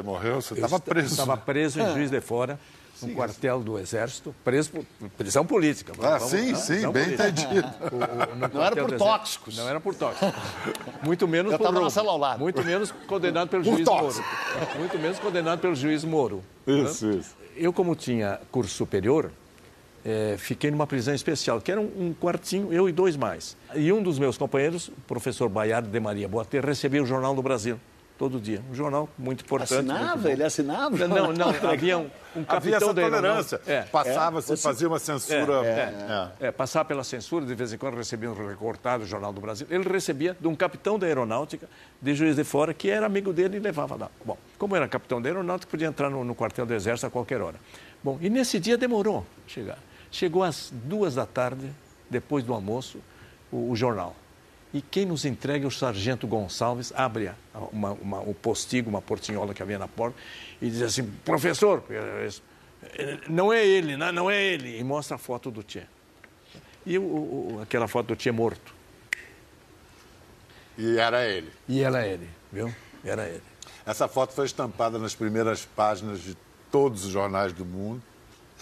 o 0.00 0.04
morreu? 0.04 0.40
Você 0.40 0.54
estava 0.54 0.80
preso. 0.80 1.08
Estava 1.12 1.36
preso 1.36 1.80
em 1.80 1.92
Juiz 1.92 2.10
de 2.10 2.20
Fora, 2.20 2.58
no 3.06 3.14
quartel 3.14 3.60
do 3.60 3.78
Exército, 3.78 4.34
preso 4.44 4.70
por 4.70 4.84
prisão 5.16 5.44
política. 5.44 5.92
Ah, 6.02 6.18
Vamos- 6.18 6.28
sim, 6.30 6.52
não, 6.52 6.58
sim, 6.60 6.80
bem 6.92 7.04
política. 7.04 7.28
entendido. 7.28 7.68
O- 7.92 7.96
o- 8.46 8.50
no 8.54 8.62
era 8.62 8.76
por 8.76 8.96
tóxicos. 8.98 9.56
Não 9.56 9.68
era 9.68 9.80
por 9.80 9.94
tóxicos. 9.94 10.32
Muito 11.02 11.26
menos 11.28 11.52
Eu 11.52 11.58
por 11.58 11.90
cela 11.90 12.10
ao 12.12 12.18
lado. 12.18 12.38
Muito 12.40 12.62
menos 12.64 12.90
condenado 13.06 13.48
pelo 13.48 13.62
Por 13.64 13.72
juiz 13.74 13.84
tóxico. 13.84 14.26
Moro. 14.58 14.78
Muito 14.78 14.98
menos 14.98 15.18
condenado 15.18 15.60
pelo 15.60 15.74
juiz 15.74 16.04
Moro. 16.04 16.42
Isso, 16.66 17.06
né? 17.06 17.14
isso. 17.16 17.36
Eu, 17.56 17.72
como 17.72 17.94
tinha 17.94 18.40
curso 18.50 18.74
superior, 18.74 19.30
eh, 20.04 20.36
fiquei 20.38 20.70
numa 20.70 20.86
prisão 20.86 21.14
especial, 21.14 21.60
que 21.60 21.70
era 21.70 21.80
um, 21.80 21.84
um 22.08 22.14
quartinho, 22.14 22.72
eu 22.72 22.88
e 22.88 22.92
dois 22.92 23.16
mais. 23.16 23.56
E 23.74 23.92
um 23.92 24.02
dos 24.02 24.18
meus 24.18 24.38
companheiros, 24.38 24.88
o 24.88 24.92
professor 25.06 25.48
Baiardo 25.48 25.88
de 25.88 26.00
Maria 26.00 26.26
Boatê, 26.28 26.60
recebia 26.60 27.02
o 27.02 27.06
Jornal 27.06 27.34
do 27.34 27.42
Brasil, 27.42 27.78
todo 28.22 28.40
dia. 28.40 28.62
Um 28.70 28.74
jornal 28.74 29.08
muito 29.18 29.44
importante. 29.44 29.74
muito 29.74 29.90
Assinava? 29.90 30.22
bom. 30.22 30.28
Ele 30.28 30.44
assinava? 30.44 31.08
Não, 31.08 31.32
não, 31.32 31.48
havia 31.68 31.98
um, 31.98 32.02
um 32.36 32.44
capitão 32.44 32.56
Havia 32.56 32.76
essa 32.76 32.94
tolerância. 32.94 33.60
É. 33.66 33.82
Passava-se, 33.82 34.56
fazia 34.58 34.86
uma 34.86 35.00
censura. 35.00 35.66
É, 35.66 36.30
é. 36.40 36.46
É, 36.46 36.52
passar 36.52 36.84
pela 36.84 37.02
censura, 37.02 37.44
de 37.44 37.52
vez 37.52 37.72
em 37.72 37.78
quando 37.78 37.96
recebia 37.96 38.30
um 38.30 38.48
recortado 38.48 39.02
do 39.02 39.08
Jornal 39.08 39.32
do 39.32 39.40
Brasil. 39.40 39.66
Ele 39.68 39.88
recebia 39.88 40.36
de 40.40 40.46
um 40.46 40.54
capitão 40.54 41.00
da 41.00 41.08
aeronáutica 41.08 41.68
de 42.00 42.14
Juiz 42.14 42.36
de 42.36 42.44
Fora, 42.44 42.72
que 42.72 42.88
era 42.88 43.06
amigo 43.06 43.32
dele 43.32 43.56
e 43.56 43.60
levava 43.60 43.96
lá. 43.96 44.08
Bom, 44.24 44.38
como 44.56 44.76
era 44.76 44.86
capitão 44.86 45.20
da 45.20 45.28
aeronáutica, 45.28 45.68
podia 45.68 45.88
entrar 45.88 46.08
no, 46.08 46.22
no 46.22 46.32
quartel 46.36 46.64
do 46.64 46.72
Exército 46.72 47.08
a 47.08 47.10
qualquer 47.10 47.40
hora. 47.40 47.56
Bom, 48.04 48.18
e 48.20 48.30
nesse 48.30 48.60
dia 48.60 48.78
demorou 48.78 49.26
a 49.44 49.48
chegar. 49.48 49.78
Chegou 50.12 50.44
às 50.44 50.72
duas 50.72 51.16
da 51.16 51.26
tarde, 51.26 51.72
depois 52.08 52.44
do 52.44 52.54
almoço, 52.54 53.00
o, 53.50 53.72
o 53.72 53.74
jornal. 53.74 54.14
E 54.74 54.80
quem 54.80 55.04
nos 55.04 55.24
entrega 55.24 55.64
é 55.64 55.68
o 55.68 55.70
sargento 55.70 56.26
Gonçalves, 56.26 56.92
abre 56.96 57.30
uma, 57.72 57.92
uma, 57.92 58.20
o 58.20 58.32
postigo, 58.34 58.88
uma 58.88 59.02
portinhola 59.02 59.52
que 59.52 59.62
havia 59.62 59.78
na 59.78 59.86
porta, 59.86 60.16
e 60.62 60.70
diz 60.70 60.80
assim, 60.80 61.04
professor, 61.24 61.84
não 63.28 63.52
é 63.52 63.66
ele, 63.66 63.96
não, 63.96 64.30
é 64.30 64.42
ele, 64.42 64.78
e 64.78 64.82
mostra 64.84 65.16
a 65.16 65.18
foto 65.18 65.50
do 65.50 65.62
Tchê. 65.62 65.82
E 66.86 66.98
o- 66.98 67.02
o- 67.02 67.60
aquela 67.62 67.86
foto 67.86 68.06
do 68.08 68.16
Tchê 68.16 68.32
morto. 68.32 68.74
E 70.78 70.96
era 70.98 71.24
ele. 71.26 71.52
E 71.68 71.82
era 71.82 72.06
ele, 72.06 72.28
viu? 72.50 72.74
Era 73.04 73.28
ele. 73.28 73.42
Essa 73.84 74.08
foto 74.08 74.32
foi 74.32 74.46
estampada 74.46 74.98
nas 74.98 75.14
primeiras 75.14 75.64
páginas 75.66 76.20
de 76.22 76.34
todos 76.70 77.04
os 77.04 77.10
jornais 77.12 77.52
do 77.52 77.64
mundo. 77.64 78.02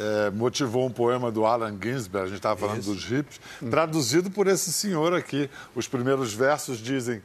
É, 0.03 0.31
motivou 0.31 0.87
um 0.87 0.91
poema 0.91 1.31
do 1.31 1.45
Allen 1.45 1.79
Ginsberg, 1.79 2.25
a 2.25 2.29
gente 2.29 2.39
estava 2.39 2.59
falando 2.59 2.81
Isso. 2.81 2.95
dos 2.95 3.05
hippies, 3.05 3.39
traduzido 3.69 4.31
por 4.31 4.47
esse 4.47 4.73
senhor 4.73 5.13
aqui. 5.13 5.51
Os 5.75 5.87
primeiros 5.87 6.33
versos 6.33 6.79
dizem: 6.79 7.23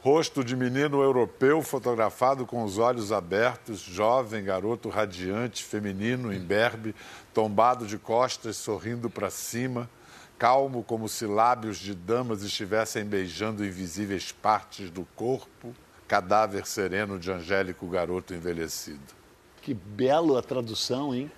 Rosto 0.00 0.44
de 0.44 0.54
menino 0.54 1.02
europeu 1.02 1.60
fotografado 1.60 2.46
com 2.46 2.62
os 2.62 2.78
olhos 2.78 3.10
abertos, 3.10 3.80
jovem, 3.80 4.44
garoto 4.44 4.88
radiante, 4.88 5.64
feminino, 5.64 6.32
imberbe, 6.32 6.94
tombado 7.32 7.84
de 7.84 7.98
costas, 7.98 8.58
sorrindo 8.58 9.10
para 9.10 9.28
cima, 9.28 9.90
calmo 10.38 10.84
como 10.84 11.08
se 11.08 11.26
lábios 11.26 11.78
de 11.78 11.96
damas 11.96 12.44
estivessem 12.44 13.04
beijando 13.04 13.64
invisíveis 13.64 14.30
partes 14.30 14.88
do 14.88 15.04
corpo, 15.16 15.74
cadáver 16.06 16.64
sereno 16.64 17.18
de 17.18 17.32
angélico 17.32 17.88
garoto 17.88 18.32
envelhecido. 18.32 19.23
Que 19.64 19.72
bela 19.72 20.42
tradução, 20.42 21.14
hein? 21.14 21.30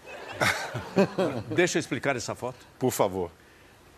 Deixa 1.54 1.78
eu 1.78 1.80
explicar 1.80 2.16
essa 2.16 2.34
foto. 2.34 2.58
Por 2.76 2.90
favor. 2.90 3.30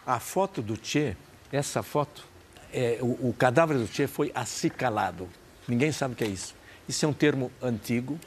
A 0.07 0.21
foto 0.21 0.61
do 0.61 0.77
Tchê, 0.77 1.17
essa 1.51 1.83
foto, 1.83 2.25
é, 2.71 2.99
o, 3.01 3.31
o 3.31 3.35
cadáver 3.39 3.79
do 3.79 3.87
Tchê 3.87 4.07
foi 4.07 4.31
acicalado. 4.35 5.27
Ninguém 5.67 5.91
sabe 5.93 6.13
o 6.13 6.17
que 6.17 6.25
é 6.25 6.29
isso. 6.29 6.55
Isso 6.87 7.07
é 7.07 7.09
um 7.09 7.13
termo 7.15 7.51
antigo, 7.63 8.21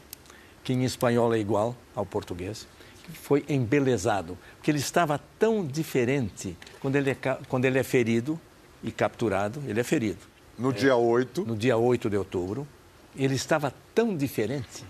que 0.63 0.73
em 0.73 0.83
espanhol 0.83 1.33
é 1.35 1.37
igual 1.37 1.75
ao 1.95 2.03
português, 2.03 2.67
que 3.03 3.11
foi 3.11 3.45
embelezado. 3.47 4.35
Porque 4.57 4.71
ele 4.71 4.79
estava 4.79 5.19
tão 5.37 5.63
diferente 5.63 6.57
quando 6.79 6.95
ele 6.95 7.11
é, 7.11 7.15
quando 7.47 7.65
ele 7.65 7.77
é 7.77 7.83
ferido 7.83 8.41
e 8.83 8.91
capturado, 8.91 9.61
ele 9.67 9.79
é 9.79 9.83
ferido. 9.83 10.19
No 10.57 10.73
dia 10.73 10.95
8, 10.95 11.45
no 11.45 11.55
dia 11.55 11.77
8 11.77 12.09
de 12.09 12.17
outubro, 12.17 12.67
ele 13.15 13.35
estava 13.35 13.71
tão 13.93 14.17
diferente, 14.17 14.83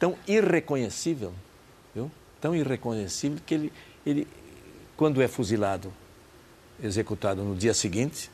tão 0.00 0.16
irreconhecível, 0.26 1.32
viu? 1.94 2.10
tão 2.40 2.56
irreconhecível 2.56 3.38
que 3.46 3.54
ele, 3.54 3.72
ele, 4.04 4.26
quando 4.96 5.22
é 5.22 5.28
fuzilado, 5.28 5.92
executado 6.82 7.42
no 7.44 7.54
dia 7.54 7.74
seguinte, 7.74 8.30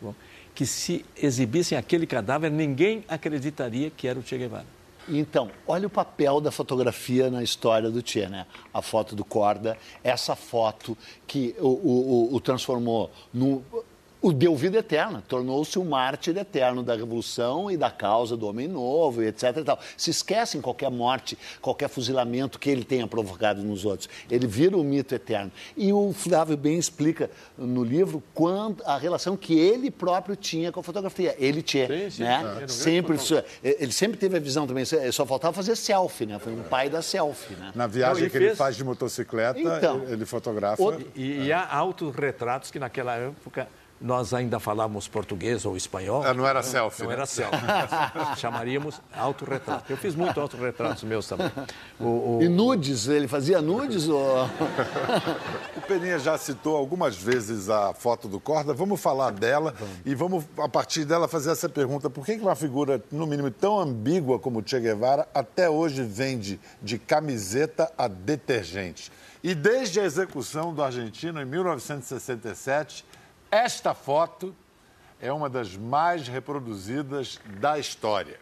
bom, 0.00 0.14
que 0.54 0.66
se 0.66 1.04
exibissem 1.16 1.78
aquele 1.78 2.06
cadáver, 2.06 2.50
ninguém 2.50 3.04
acreditaria 3.08 3.90
que 3.90 4.06
era 4.06 4.18
o 4.18 4.22
Che 4.22 4.36
Guevara. 4.36 4.66
Então, 5.08 5.50
olha 5.66 5.86
o 5.86 5.90
papel 5.90 6.40
da 6.40 6.50
fotografia 6.50 7.30
na 7.30 7.42
história 7.42 7.90
do 7.90 8.06
Che, 8.06 8.26
né? 8.28 8.46
A 8.72 8.80
foto 8.80 9.14
do 9.14 9.24
Corda, 9.24 9.76
essa 10.02 10.34
foto 10.34 10.96
que 11.26 11.54
o, 11.58 11.68
o- 11.68 12.34
o- 12.34 12.40
transformou 12.40 13.10
no. 13.32 13.62
O 14.26 14.32
deu 14.32 14.56
vida 14.56 14.78
eterna, 14.78 15.22
tornou-se 15.28 15.78
um 15.78 15.84
mártir 15.84 16.34
eterno 16.38 16.82
da 16.82 16.96
revolução 16.96 17.70
e 17.70 17.76
da 17.76 17.90
causa 17.90 18.34
do 18.38 18.46
homem 18.46 18.66
novo, 18.66 19.22
e 19.22 19.26
etc. 19.26 19.58
E 19.58 19.62
tal. 19.64 19.78
Se 19.98 20.08
esquecem 20.10 20.62
qualquer 20.62 20.90
morte, 20.90 21.36
qualquer 21.60 21.90
fuzilamento 21.90 22.58
que 22.58 22.70
ele 22.70 22.84
tenha 22.84 23.06
provocado 23.06 23.62
nos 23.62 23.84
outros. 23.84 24.08
Ele 24.30 24.46
vira 24.46 24.78
o 24.78 24.82
mito 24.82 25.14
eterno. 25.14 25.52
E 25.76 25.92
o 25.92 26.10
Flávio 26.14 26.56
bem 26.56 26.78
explica 26.78 27.30
no 27.58 27.84
livro 27.84 28.22
quando, 28.32 28.82
a 28.86 28.96
relação 28.96 29.36
que 29.36 29.58
ele 29.58 29.90
próprio 29.90 30.34
tinha 30.36 30.72
com 30.72 30.80
a 30.80 30.82
fotografia. 30.82 31.36
Ele 31.38 31.62
Che, 31.62 31.86
Sim, 31.86 32.10
sim, 32.10 32.22
né? 32.22 32.62
um 32.64 32.68
Sempre 32.68 33.16
isso- 33.16 33.42
ele 33.62 33.92
sempre 33.92 34.16
teve 34.16 34.38
a 34.38 34.40
visão 34.40 34.66
também, 34.66 34.86
só 35.12 35.26
faltava 35.26 35.52
fazer 35.52 35.76
selfie, 35.76 36.24
né? 36.24 36.38
Foi 36.38 36.54
um 36.54 36.62
pai 36.62 36.88
da 36.88 37.02
selfie, 37.02 37.56
né? 37.56 37.72
na 37.74 37.86
viagem 37.86 38.22
Não, 38.22 38.30
que 38.30 38.36
ele 38.38 38.46
fez- 38.46 38.56
faz 38.56 38.74
de 38.74 38.84
motocicleta, 38.84 39.60
Então, 39.60 40.02
ele, 40.04 40.12
ele 40.14 40.24
fotografa. 40.24 40.82
o- 40.82 40.98
E, 41.14 41.42
e 41.46 41.52
há 41.52 41.70
autorretratos 41.76 42.70
que 42.70 42.78
naquela 42.78 43.16
época 43.16 43.68
nós 44.00 44.34
ainda 44.34 44.60
falávamos 44.60 45.08
português 45.08 45.64
ou 45.64 45.76
espanhol. 45.76 46.22
Ah, 46.24 46.34
não 46.34 46.46
era 46.46 46.62
selfie, 46.62 47.02
Não 47.02 47.08
né? 47.08 47.14
era 47.16 47.26
selfie. 47.26 47.56
Chamaríamos 48.36 49.00
autorretrato. 49.16 49.90
Eu 49.90 49.96
fiz 49.96 50.14
muito 50.14 50.38
autorretratos 50.40 51.02
meus 51.04 51.26
também. 51.26 51.50
O, 51.98 52.04
o- 52.38 52.38
E 52.42 52.48
nudes, 52.48 53.06
ele 53.08 53.26
fazia 53.28 53.62
nudes? 53.62 54.08
Ou... 54.08 54.44
O 55.76 55.80
Peninha 55.82 56.18
já 56.18 56.36
citou 56.36 56.76
algumas 56.76 57.16
vezes 57.16 57.70
a 57.70 57.94
foto 57.94 58.28
do 58.28 58.38
Corda. 58.38 58.74
Vamos 58.74 59.00
falar 59.00 59.30
dela 59.30 59.74
e 60.04 60.14
vamos, 60.14 60.44
a 60.58 60.68
partir 60.68 61.04
dela, 61.04 61.26
fazer 61.28 61.50
essa 61.52 61.68
pergunta. 61.68 62.10
Por 62.10 62.26
que 62.26 62.36
que 62.36 62.42
uma 62.42 62.54
figura, 62.56 63.02
no 63.10 63.26
mínimo, 63.26 63.50
tão 63.50 63.78
ambígua 63.80 64.38
como 64.38 64.62
Che 64.66 64.80
Guevara, 64.80 65.26
até 65.32 65.70
hoje 65.70 66.02
vende 66.02 66.60
de 66.82 66.98
camiseta 66.98 67.90
a 67.96 68.06
detergente? 68.08 69.10
E 69.42 69.54
desde 69.54 70.00
a 70.00 70.04
execução 70.04 70.72
do 70.74 70.82
argentino, 70.82 71.40
em 71.40 71.44
1967, 71.44 73.04
esta 73.54 73.94
foto 73.94 74.52
é 75.20 75.32
uma 75.32 75.48
das 75.48 75.76
mais 75.76 76.26
reproduzidas 76.26 77.38
da 77.60 77.78
história. 77.78 78.40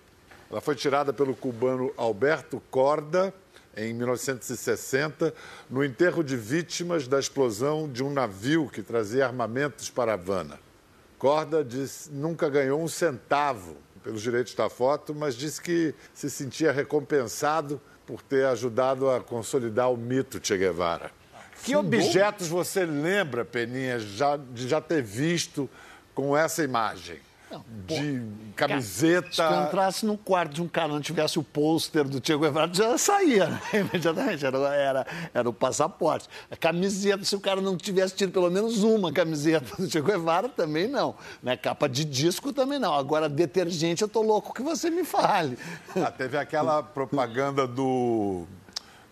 Ela 0.51 0.63
foi 0.63 0.75
tirada 0.75 1.13
pelo 1.13 1.37
cubano 1.37 1.93
Alberto 1.99 2.63
Corda 2.71 3.33
em 3.77 3.93
1960, 3.93 5.35
no 5.69 5.85
enterro 5.85 6.25
de 6.25 6.35
vítimas 6.35 7.07
da 7.07 7.19
explosão 7.19 7.91
de 7.91 8.03
um 8.03 8.11
navio 8.11 8.71
que 8.71 8.83
trazia 8.83 9.27
armamentos 9.27 9.91
para 9.91 10.15
Havana. 10.15 10.59
Corda 11.19 11.67
nunca 12.11 12.49
ganhou 12.49 12.83
um 12.83 12.89
centavo 12.89 13.77
pelos 14.03 14.23
direitos 14.23 14.55
da 14.55 14.71
foto, 14.71 15.15
mas 15.15 15.35
disse 15.35 15.61
que 15.61 15.95
se 16.15 16.31
sentia 16.31 16.73
recompensado 16.73 17.79
por 18.07 18.23
ter 18.23 18.47
ajudado 18.47 19.11
a 19.11 19.21
consolidar 19.21 19.93
o 19.93 19.97
mito 19.97 20.41
Che 20.43 20.57
Guevara. 20.57 21.22
Que 21.65 21.77
objetos 21.77 22.49
você 22.49 22.85
lembra, 22.85 23.45
Peninha, 23.45 23.99
já, 23.99 24.37
de 24.37 24.69
já 24.69 24.81
ter 24.81 25.03
visto 25.03 25.69
com 26.15 26.37
essa 26.37 26.63
imagem? 26.63 27.21
de 27.87 28.23
camiseta. 28.55 29.33
Se 29.33 29.43
eu 29.43 29.63
entrasse 29.65 30.07
no 30.07 30.17
quarto 30.17 30.55
de 30.55 30.63
um 30.63 30.69
cara 30.69 30.89
não 30.89 31.01
tivesse 31.01 31.39
o 31.39 31.43
pôster 31.43 32.05
do 32.05 32.25
Che 32.25 32.37
Guevara, 32.37 32.73
já 32.73 32.97
saía, 32.97 33.47
né? 33.47 33.61
imediatamente, 33.75 34.45
era, 34.45 34.59
era, 34.75 35.07
era 35.35 35.49
o 35.49 35.53
passaporte. 35.53 36.29
A 36.51 36.57
camiseta, 36.57 37.25
se 37.25 37.35
o 37.35 37.41
cara 37.41 37.61
não 37.61 37.77
tivesse 37.77 38.15
tido 38.15 38.33
pelo 38.33 38.51
menos 38.51 38.83
uma 38.83 39.13
camiseta 39.13 39.77
do 39.77 39.91
Che 39.91 40.01
Guevara, 40.01 40.49
também 40.49 40.89
não. 40.89 41.15
Né? 41.43 41.57
Capa 41.57 41.89
de 41.89 42.05
disco 42.05 42.53
também 42.53 42.79
não. 42.79 42.95
Agora, 42.95 43.29
detergente, 43.29 44.03
eu 44.03 44.09
tô 44.09 44.23
louco 44.23 44.55
que 44.55 44.63
você 44.63 44.91
me 44.91 45.05
fale. 45.05 45.59
Ah, 45.97 46.11
teve 46.11 46.37
aquela 46.37 46.83
propaganda 46.83 47.67
do 47.67 48.47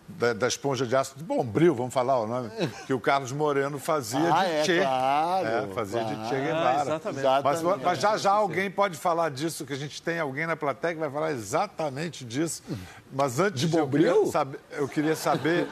da, 0.07 0.33
da, 0.33 0.47
esponja 0.47 0.85
de 0.85 0.95
ácido 0.95 1.19
de 1.19 1.23
Bombril, 1.23 1.73
vamos 1.73 1.93
falar 1.93 2.19
o 2.19 2.27
nome, 2.27 2.49
que 2.85 2.93
o 2.93 2.99
Carlos 2.99 3.31
Moreno 3.31 3.79
fazia 3.79 4.33
ah, 4.33 4.43
de 4.43 4.51
é, 4.51 4.63
Che. 4.63 4.79
Claro, 4.79 5.47
é, 5.47 5.67
fazia 5.73 6.01
claro. 6.01 6.17
de 6.17 6.29
Che 6.29 6.35
Guevara. 6.35 6.69
Ah, 6.69 6.81
exatamente. 6.81 7.43
Mas, 7.43 7.61
mas, 7.81 7.99
já 7.99 8.17
já 8.17 8.31
alguém 8.31 8.69
pode 8.69 8.97
falar 8.97 9.29
disso, 9.29 9.65
que 9.65 9.73
a 9.73 9.77
gente 9.77 10.01
tem 10.01 10.19
alguém 10.19 10.45
na 10.45 10.55
plateia 10.55 10.93
que 10.93 10.99
vai 10.99 11.09
falar 11.09 11.31
exatamente 11.31 12.25
disso. 12.25 12.63
Mas 13.11 13.39
antes 13.39 13.61
de 13.61 13.67
Bombril, 13.67 14.07
eu 14.07 14.15
queria 14.15 14.31
saber, 14.31 14.59
eu 14.71 14.87
queria 14.87 15.15
saber, 15.15 15.67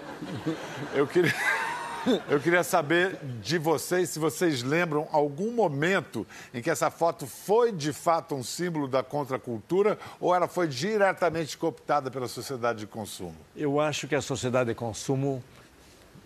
eu 0.94 1.08
queria 1.08 1.34
eu 2.30 2.40
queria 2.40 2.64
saber 2.64 3.18
de 3.42 3.58
vocês 3.58 4.10
se 4.10 4.20
vocês 4.20 4.62
lembram 4.64 5.08
algum 5.12 5.52
momento 5.52 6.26
em 6.54 6.62
que 6.62 6.70
essa 6.70 6.90
foto 6.90 7.26
foi 7.28 7.72
de 7.72 7.92
fato 7.94 8.36
um 8.36 8.44
símbolo 8.44 8.88
da 8.88 9.04
contracultura 9.04 9.98
ou 10.20 10.34
ela 10.34 10.48
foi 10.48 10.68
diretamente 10.68 11.58
cooptada 11.58 12.10
pela 12.10 12.28
sociedade 12.28 12.80
de 12.80 12.88
consumo. 12.88 13.36
Eu 13.56 13.80
acho 13.80 14.08
que 14.08 14.16
a 14.16 14.22
sociedade 14.22 14.70
de 14.70 14.76
consumo 14.76 15.44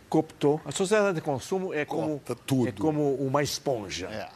cooptou. 0.10 0.62
A 0.66 0.72
sociedade 0.72 1.16
de 1.16 1.22
consumo 1.22 1.74
é 1.74 1.86
como, 1.86 2.22
é 2.68 2.72
como 2.72 3.16
uma 3.16 3.42
esponja. 3.42 4.08
É. 4.08 4.30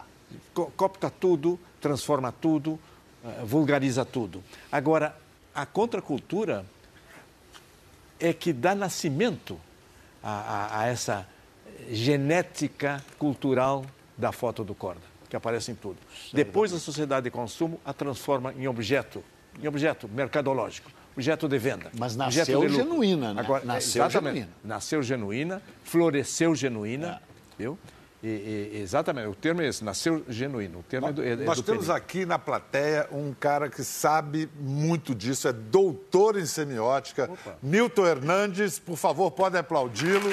Co- 0.54 0.72
Coopta 0.76 1.10
tudo, 1.10 1.60
transforma 1.80 2.32
tudo, 2.32 2.80
eh, 3.24 3.44
vulgariza 3.46 4.04
tudo. 4.04 4.44
Agora, 4.72 5.16
a 5.54 5.66
contracultura 5.66 6.66
é 8.20 8.34
que 8.34 8.52
dá 8.52 8.74
nascimento 8.74 9.60
a, 10.24 10.30
a- 10.32 10.80
a 10.82 10.88
essa 10.88 11.28
genética 11.90 13.04
cultural 13.18 13.86
da 14.18 14.32
foto 14.32 14.64
do 14.64 14.74
corda, 14.76 15.02
que 15.30 15.36
aparece 15.36 15.72
em 15.72 15.76
tudo. 15.76 15.98
Depois 16.34 16.74
a 16.74 16.80
sociedade 16.80 17.26
de 17.26 17.32
consumo 17.32 17.80
a 17.86 17.94
transforma 17.94 18.54
em 18.54 18.68
objeto, 18.68 19.24
em 19.62 19.68
objeto 19.68 20.08
mercadológico, 20.08 20.90
objeto 21.16 21.48
de 21.48 21.58
venda. 21.58 21.92
Mas 21.98 22.16
nasceu 22.16 22.68
genuína, 22.70 23.34
né? 23.34 23.42
Agora, 23.42 23.64
Nasceu 23.66 24.04
exatamente. 24.04 24.34
genuína. 24.36 24.54
Nasceu 24.64 25.04
genuína, 25.04 25.62
floresceu 25.84 26.54
genuína, 26.56 27.22
É. 27.22 27.64
viu? 27.64 27.78
E, 28.24 28.28
e- 28.28 28.82
exatamente, 28.82 29.28
o 29.28 29.36
termo 29.36 29.62
é 29.62 29.68
esse, 29.68 29.84
nasceu 29.84 30.26
genuíno. 30.28 30.80
O 30.80 30.84
termo 30.84 31.08
é 31.08 31.12
do, 31.14 31.24
é, 31.24 31.34
é 31.34 31.36
Nós 31.36 31.58
do 31.58 31.64
temos 31.64 31.86
Penin. 31.86 31.98
aqui 31.98 32.26
na 32.26 32.40
plateia 32.40 33.08
um 33.12 33.32
cara 33.34 33.70
que 33.70 33.84
sabe 33.84 34.50
muito 34.60 35.14
disso, 35.14 35.48
é 35.48 35.54
doutor 35.54 36.38
em 36.38 36.46
semiótica, 36.46 37.30
Milton 37.62 38.08
Hernandes. 38.08 38.80
Por 38.80 38.98
favor, 38.98 39.30
podem 39.32 39.60
aplaudi-lo. 39.60 40.32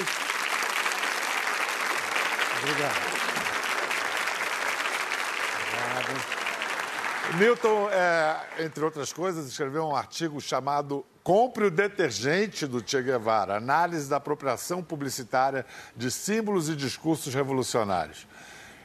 Obrigado. 2.63 3.15
Milton, 7.37 7.89
é, 7.91 8.63
entre 8.63 8.83
outras 8.83 9.11
coisas, 9.11 9.47
escreveu 9.47 9.83
um 9.85 9.95
artigo 9.95 10.39
chamado 10.39 11.05
Compre 11.25 11.65
o 11.65 11.71
Detergente 11.71 12.67
do 12.67 12.87
Che 12.87 13.01
Guevara, 13.01 13.55
análise 13.55 14.07
da 14.07 14.17
apropriação 14.17 14.83
publicitária 14.83 15.65
de 15.95 16.11
símbolos 16.11 16.69
e 16.69 16.75
discursos 16.75 17.33
revolucionários. 17.33 18.27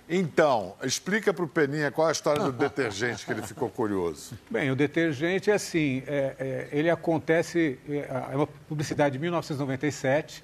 Então, 0.08 0.74
explica 0.82 1.34
para 1.34 1.44
o 1.44 1.46
Peninha 1.46 1.90
qual 1.90 2.06
é 2.06 2.08
a 2.08 2.12
história 2.12 2.42
do 2.42 2.50
detergente 2.50 3.26
que 3.26 3.32
ele 3.32 3.42
ficou 3.42 3.68
curioso. 3.68 4.38
Bem, 4.50 4.70
o 4.70 4.74
detergente 4.74 5.50
é 5.50 5.52
assim, 5.52 6.02
é, 6.06 6.34
é, 6.38 6.68
ele 6.72 6.88
acontece, 6.88 7.78
é, 7.86 8.08
é 8.32 8.36
uma 8.36 8.46
publicidade 8.46 9.12
de 9.12 9.18
1997, 9.18 10.42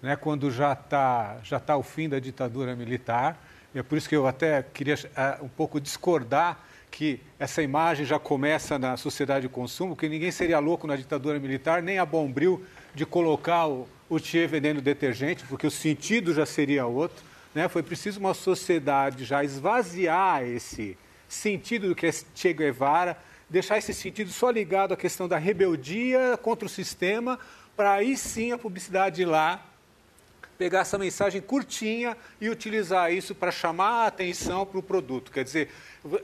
né, 0.00 0.16
quando 0.16 0.50
já 0.50 0.72
está 0.72 1.40
já 1.42 1.60
tá 1.60 1.76
o 1.76 1.82
fim 1.82 2.08
da 2.08 2.18
ditadura 2.18 2.74
militar, 2.74 3.38
e 3.74 3.78
é 3.78 3.82
por 3.82 3.98
isso 3.98 4.08
que 4.08 4.16
eu 4.16 4.26
até 4.26 4.62
queria 4.62 4.94
é, 5.14 5.42
um 5.42 5.48
pouco 5.48 5.78
discordar 5.78 6.58
que 6.94 7.20
essa 7.40 7.60
imagem 7.60 8.06
já 8.06 8.20
começa 8.20 8.78
na 8.78 8.96
sociedade 8.96 9.48
de 9.48 9.52
consumo, 9.52 9.96
que 9.96 10.08
ninguém 10.08 10.30
seria 10.30 10.60
louco 10.60 10.86
na 10.86 10.94
ditadura 10.94 11.40
militar, 11.40 11.82
nem 11.82 11.98
a 11.98 12.06
Bombril, 12.06 12.64
de 12.94 13.04
colocar 13.04 13.66
o, 13.66 13.88
o 14.08 14.16
Che 14.20 14.46
vendendo 14.46 14.80
detergente, 14.80 15.44
porque 15.48 15.66
o 15.66 15.72
sentido 15.72 16.32
já 16.32 16.46
seria 16.46 16.86
outro. 16.86 17.24
Né? 17.52 17.66
Foi 17.66 17.82
preciso 17.82 18.20
uma 18.20 18.32
sociedade 18.32 19.24
já 19.24 19.42
esvaziar 19.42 20.44
esse 20.44 20.96
sentido 21.28 21.88
do 21.88 21.96
que 21.96 22.06
é 22.06 22.12
Che 22.12 22.52
Guevara, 22.52 23.18
deixar 23.50 23.76
esse 23.76 23.92
sentido 23.92 24.30
só 24.30 24.48
ligado 24.48 24.94
à 24.94 24.96
questão 24.96 25.26
da 25.26 25.36
rebeldia 25.36 26.38
contra 26.40 26.64
o 26.64 26.68
sistema, 26.68 27.40
para 27.76 27.94
aí 27.94 28.16
sim 28.16 28.52
a 28.52 28.58
publicidade 28.58 29.22
ir 29.22 29.24
lá 29.24 29.60
pegar 30.58 30.80
essa 30.80 30.98
mensagem 30.98 31.40
curtinha 31.40 32.16
e 32.40 32.48
utilizar 32.48 33.12
isso 33.12 33.34
para 33.34 33.50
chamar 33.50 34.04
a 34.04 34.06
atenção 34.06 34.64
para 34.64 34.78
o 34.78 34.82
produto. 34.82 35.30
Quer 35.30 35.44
dizer, 35.44 35.70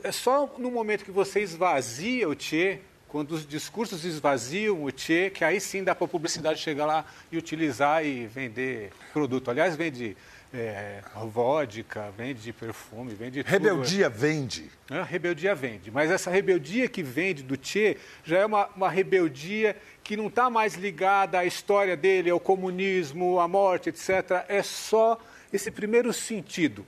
é 0.03 0.11
só 0.11 0.53
no 0.57 0.71
momento 0.71 1.05
que 1.05 1.11
você 1.11 1.41
esvazia 1.41 2.27
o 2.27 2.35
Che, 2.37 2.79
quando 3.07 3.31
os 3.31 3.45
discursos 3.45 4.05
esvaziam 4.05 4.83
o 4.83 4.89
Che, 4.95 5.29
que 5.29 5.43
aí 5.43 5.59
sim 5.59 5.83
dá 5.83 5.93
para 5.93 6.05
a 6.05 6.07
publicidade 6.07 6.59
chegar 6.59 6.85
lá 6.85 7.05
e 7.31 7.37
utilizar 7.37 8.05
e 8.05 8.25
vender 8.25 8.91
produto. 9.11 9.51
Aliás, 9.51 9.75
vende 9.75 10.15
é, 10.53 11.01
vodka, 11.27 12.11
vende 12.17 12.51
perfume, 12.51 13.13
vende 13.13 13.43
tudo. 13.43 13.51
Rebeldia 13.51 14.09
vende. 14.09 14.69
A 14.89 15.03
rebeldia 15.03 15.55
vende, 15.55 15.89
mas 15.89 16.11
essa 16.11 16.29
rebeldia 16.29 16.89
que 16.89 17.01
vende 17.01 17.41
do 17.41 17.57
Che 17.61 17.97
já 18.23 18.39
é 18.39 18.45
uma, 18.45 18.67
uma 18.75 18.89
rebeldia 18.89 19.77
que 20.03 20.17
não 20.17 20.27
está 20.27 20.49
mais 20.49 20.75
ligada 20.75 21.39
à 21.39 21.45
história 21.45 21.95
dele, 21.95 22.29
ao 22.29 22.39
comunismo, 22.39 23.39
à 23.39 23.47
morte, 23.47 23.89
etc. 23.89 24.43
É 24.49 24.61
só 24.61 25.17
esse 25.53 25.71
primeiro 25.71 26.11
sentido. 26.11 26.85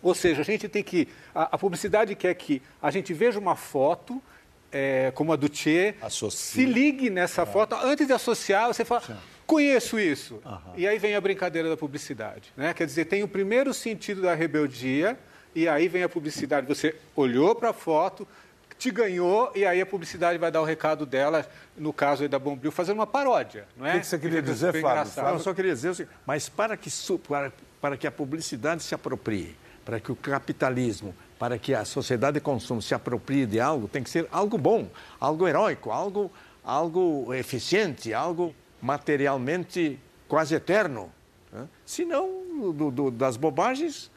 Ou 0.00 0.14
seja, 0.14 0.42
a 0.42 0.44
gente 0.44 0.68
tem 0.68 0.84
que. 0.84 1.08
A, 1.34 1.56
a 1.56 1.58
publicidade 1.58 2.14
quer 2.14 2.34
que 2.34 2.62
a 2.80 2.92
gente 2.92 3.12
veja 3.12 3.40
uma 3.40 3.56
foto, 3.56 4.22
é, 4.70 5.10
como 5.14 5.32
a 5.32 5.36
do 5.36 5.50
Associe. 6.00 6.30
se 6.30 6.64
ligue 6.64 7.10
nessa 7.10 7.44
foto. 7.44 7.74
Antes 7.74 8.06
de 8.06 8.12
associar, 8.12 8.68
você 8.68 8.84
fala. 8.84 9.20
Conheço 9.46 9.98
isso. 9.98 10.42
E 10.76 10.86
aí 10.86 10.98
vem 10.98 11.14
a 11.14 11.20
brincadeira 11.20 11.68
da 11.68 11.76
publicidade. 11.76 12.52
Né? 12.56 12.74
Quer 12.74 12.86
dizer, 12.86 13.04
tem 13.04 13.22
o 13.22 13.28
primeiro 13.28 13.72
sentido 13.72 14.20
da 14.20 14.34
rebeldia, 14.34 15.16
e 15.54 15.68
aí 15.68 15.88
vem 15.88 16.02
a 16.02 16.08
publicidade. 16.08 16.66
Você 16.66 16.96
olhou 17.14 17.54
para 17.54 17.70
a 17.70 17.72
foto, 17.72 18.26
te 18.78 18.90
ganhou, 18.90 19.50
e 19.54 19.64
aí 19.64 19.80
a 19.80 19.86
publicidade 19.86 20.36
vai 20.36 20.50
dar 20.50 20.60
o 20.60 20.64
recado 20.64 21.06
dela, 21.06 21.48
no 21.76 21.92
caso 21.92 22.22
aí 22.22 22.28
da 22.28 22.38
Bombril, 22.38 22.72
fazendo 22.72 22.98
uma 22.98 23.06
paródia. 23.06 23.66
Não 23.76 23.86
é? 23.86 23.90
O 23.90 23.92
que 23.94 24.00
que 24.00 24.06
você 24.06 24.18
queria 24.18 24.42
dizer, 24.42 24.72
Flávio? 24.72 24.90
engraçado. 24.90 25.34
Eu 25.34 25.40
só 25.40 25.54
queria 25.54 25.72
dizer 25.72 25.90
o 25.90 25.94
seguinte, 25.94 26.14
mas 26.26 26.48
para 26.48 26.76
que, 26.76 26.90
para, 27.26 27.52
para 27.80 27.96
que 27.96 28.06
a 28.06 28.10
publicidade 28.10 28.82
se 28.82 28.94
aproprie, 28.94 29.56
para 29.84 30.00
que 30.00 30.10
o 30.10 30.16
capitalismo, 30.16 31.14
para 31.38 31.56
que 31.56 31.72
a 31.72 31.84
sociedade 31.84 32.34
de 32.34 32.40
consumo 32.40 32.82
se 32.82 32.94
aproprie 32.94 33.46
de 33.46 33.60
algo, 33.60 33.86
tem 33.86 34.02
que 34.02 34.10
ser 34.10 34.26
algo 34.32 34.58
bom, 34.58 34.90
algo 35.20 35.46
heróico, 35.46 35.90
algo, 35.90 36.30
algo 36.64 37.32
eficiente, 37.32 38.12
algo 38.12 38.54
materialmente 38.82 39.98
quase 40.28 40.54
eterno. 40.54 41.10
Né? 41.52 41.66
Senão, 41.84 42.72
do, 42.74 42.90
do, 42.90 43.10
das 43.10 43.36
bobagens 43.36 44.10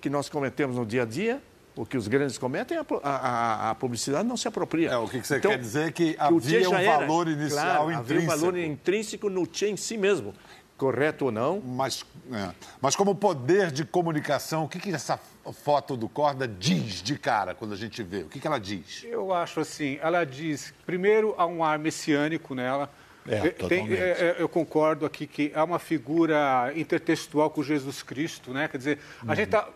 que 0.00 0.08
nós 0.10 0.28
cometemos 0.28 0.76
no 0.76 0.84
dia 0.86 1.02
a 1.02 1.06
dia, 1.06 1.42
o 1.76 1.84
que 1.84 1.96
os 1.96 2.06
grandes 2.06 2.38
cometem, 2.38 2.76
a, 2.78 2.84
a- 3.02 3.70
a- 3.70 3.74
publicidade 3.74 4.26
não 4.28 4.36
se 4.36 4.46
apropria. 4.46 4.90
É, 4.90 4.96
o 4.96 5.08
que 5.08 5.20
que 5.20 5.26
você 5.26 5.38
Então, 5.38 5.50
quer 5.50 5.58
dizer 5.58 5.88
é 5.88 5.92
que 5.92 6.14
havia 6.18 6.70
um 6.70 6.74
era, 6.74 6.98
valor 6.98 7.26
inicial 7.28 7.64
claro, 7.64 7.82
Havia 7.82 7.96
um 7.98 8.00
intrínseco. 8.02 8.30
valor 8.40 8.58
intrínseco 8.58 9.30
no 9.30 9.48
Che 9.50 9.68
em 9.68 9.76
si 9.76 9.96
mesmo. 9.96 10.32
Correto 10.76 11.26
ou 11.26 11.32
não, 11.32 11.60
Mas, 11.60 12.04
é. 12.32 12.50
Mas 12.80 12.96
como 12.96 13.14
poder 13.14 13.70
de 13.70 13.84
comunicação, 13.84 14.64
o 14.64 14.68
que, 14.68 14.78
que 14.80 14.90
essa 14.92 15.18
foto 15.62 15.96
do 15.96 16.08
Corda 16.08 16.48
diz 16.48 17.00
de 17.00 17.16
cara 17.16 17.54
quando 17.54 17.74
a 17.74 17.76
gente 17.76 18.02
vê? 18.02 18.22
O 18.22 18.28
que, 18.28 18.40
que 18.40 18.46
ela 18.46 18.58
diz? 18.58 19.04
Eu 19.04 19.32
acho 19.32 19.60
assim, 19.60 19.98
ela 20.02 20.24
diz, 20.24 20.74
primeiro 20.84 21.32
há 21.38 21.46
um 21.46 21.62
ar 21.62 21.78
messiânico 21.78 22.54
nela, 22.56 22.90
É, 23.26 23.48
Tem, 23.48 23.90
é, 23.94 24.36
eu 24.38 24.46
concordo 24.48 25.06
aqui 25.06 25.26
que 25.26 25.50
há 25.54 25.64
uma 25.64 25.78
figura 25.78 26.70
intertextual 26.76 27.48
com 27.48 27.62
Jesus 27.62 28.02
Cristo, 28.02 28.52
né? 28.52 28.68
Quer 28.68 28.76
dizer, 28.76 28.98
a 29.22 29.30
Uhum. 29.30 29.34
gente 29.34 29.44
está 29.46 29.68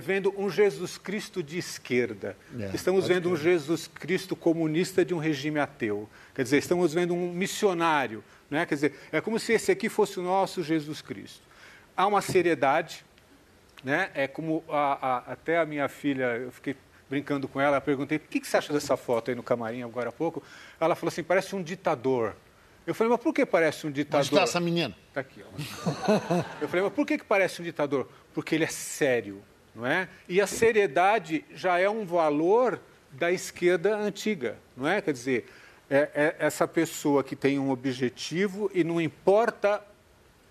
vendo 0.00 0.34
um 0.38 0.48
Jesus 0.48 0.96
Cristo 0.96 1.42
de 1.42 1.58
esquerda. 1.58 2.34
É, 2.58 2.70
estamos 2.74 3.06
vendo 3.06 3.28
um 3.30 3.36
Jesus 3.36 3.86
Cristo 3.86 4.34
comunista 4.34 5.04
de 5.04 5.12
um 5.12 5.18
regime 5.18 5.58
ateu. 5.60 6.08
Quer 6.34 6.44
dizer, 6.44 6.56
estamos 6.58 6.94
vendo 6.94 7.12
um 7.14 7.30
missionário, 7.30 8.24
né? 8.50 8.64
Quer 8.64 8.74
dizer, 8.76 8.94
é 9.12 9.20
como 9.20 9.38
se 9.38 9.52
esse 9.52 9.70
aqui 9.70 9.90
fosse 9.90 10.18
o 10.18 10.22
nosso 10.22 10.62
Jesus 10.62 11.02
Cristo. 11.02 11.42
Há 11.94 12.06
uma 12.06 12.22
seriedade, 12.22 13.04
né? 13.84 14.10
É 14.14 14.26
como 14.26 14.64
a- 14.66 14.98
a- 15.28 15.32
até 15.32 15.58
a 15.58 15.66
minha 15.66 15.88
filha, 15.90 16.38
eu 16.38 16.50
fiquei 16.50 16.74
brincando 17.10 17.46
com 17.46 17.60
ela, 17.60 17.78
perguntei, 17.82 18.16
o 18.16 18.20
que, 18.20 18.40
que 18.40 18.46
você 18.46 18.56
acha 18.56 18.72
dessa 18.72 18.96
foto 18.96 19.30
aí 19.30 19.34
no 19.34 19.42
camarim 19.42 19.82
agora 19.82 20.08
há 20.08 20.12
pouco? 20.12 20.42
Ela 20.80 20.94
falou 20.94 21.08
assim, 21.08 21.22
parece 21.22 21.54
um 21.54 21.62
ditador. 21.62 22.34
Eu 22.86 22.94
falei, 22.94 23.10
mas 23.10 23.20
por 23.20 23.32
que 23.32 23.46
parece 23.46 23.86
um 23.86 23.88
Onde 23.88 24.02
ditador? 24.02 24.24
está 24.24 24.42
essa 24.42 24.60
menina? 24.60 24.94
Tá 25.12 25.20
aqui, 25.20 25.42
ó. 25.42 26.44
Eu 26.60 26.68
falei, 26.68 26.84
mas 26.84 26.92
por 26.92 27.06
que, 27.06 27.18
que 27.18 27.24
parece 27.24 27.62
um 27.62 27.64
ditador? 27.64 28.08
Porque 28.34 28.54
ele 28.54 28.64
é 28.64 28.68
sério, 28.68 29.42
não 29.74 29.86
é? 29.86 30.08
E 30.28 30.40
a 30.40 30.46
seriedade 30.46 31.44
já 31.54 31.78
é 31.78 31.88
um 31.88 32.04
valor 32.04 32.80
da 33.10 33.32
esquerda 33.32 33.96
antiga, 33.96 34.58
não 34.76 34.86
é? 34.88 35.00
Quer 35.00 35.12
dizer, 35.12 35.46
é, 35.88 36.10
é 36.14 36.36
essa 36.38 36.66
pessoa 36.68 37.24
que 37.24 37.34
tem 37.36 37.58
um 37.58 37.70
objetivo 37.70 38.70
e 38.74 38.84
não 38.84 39.00
importa 39.00 39.82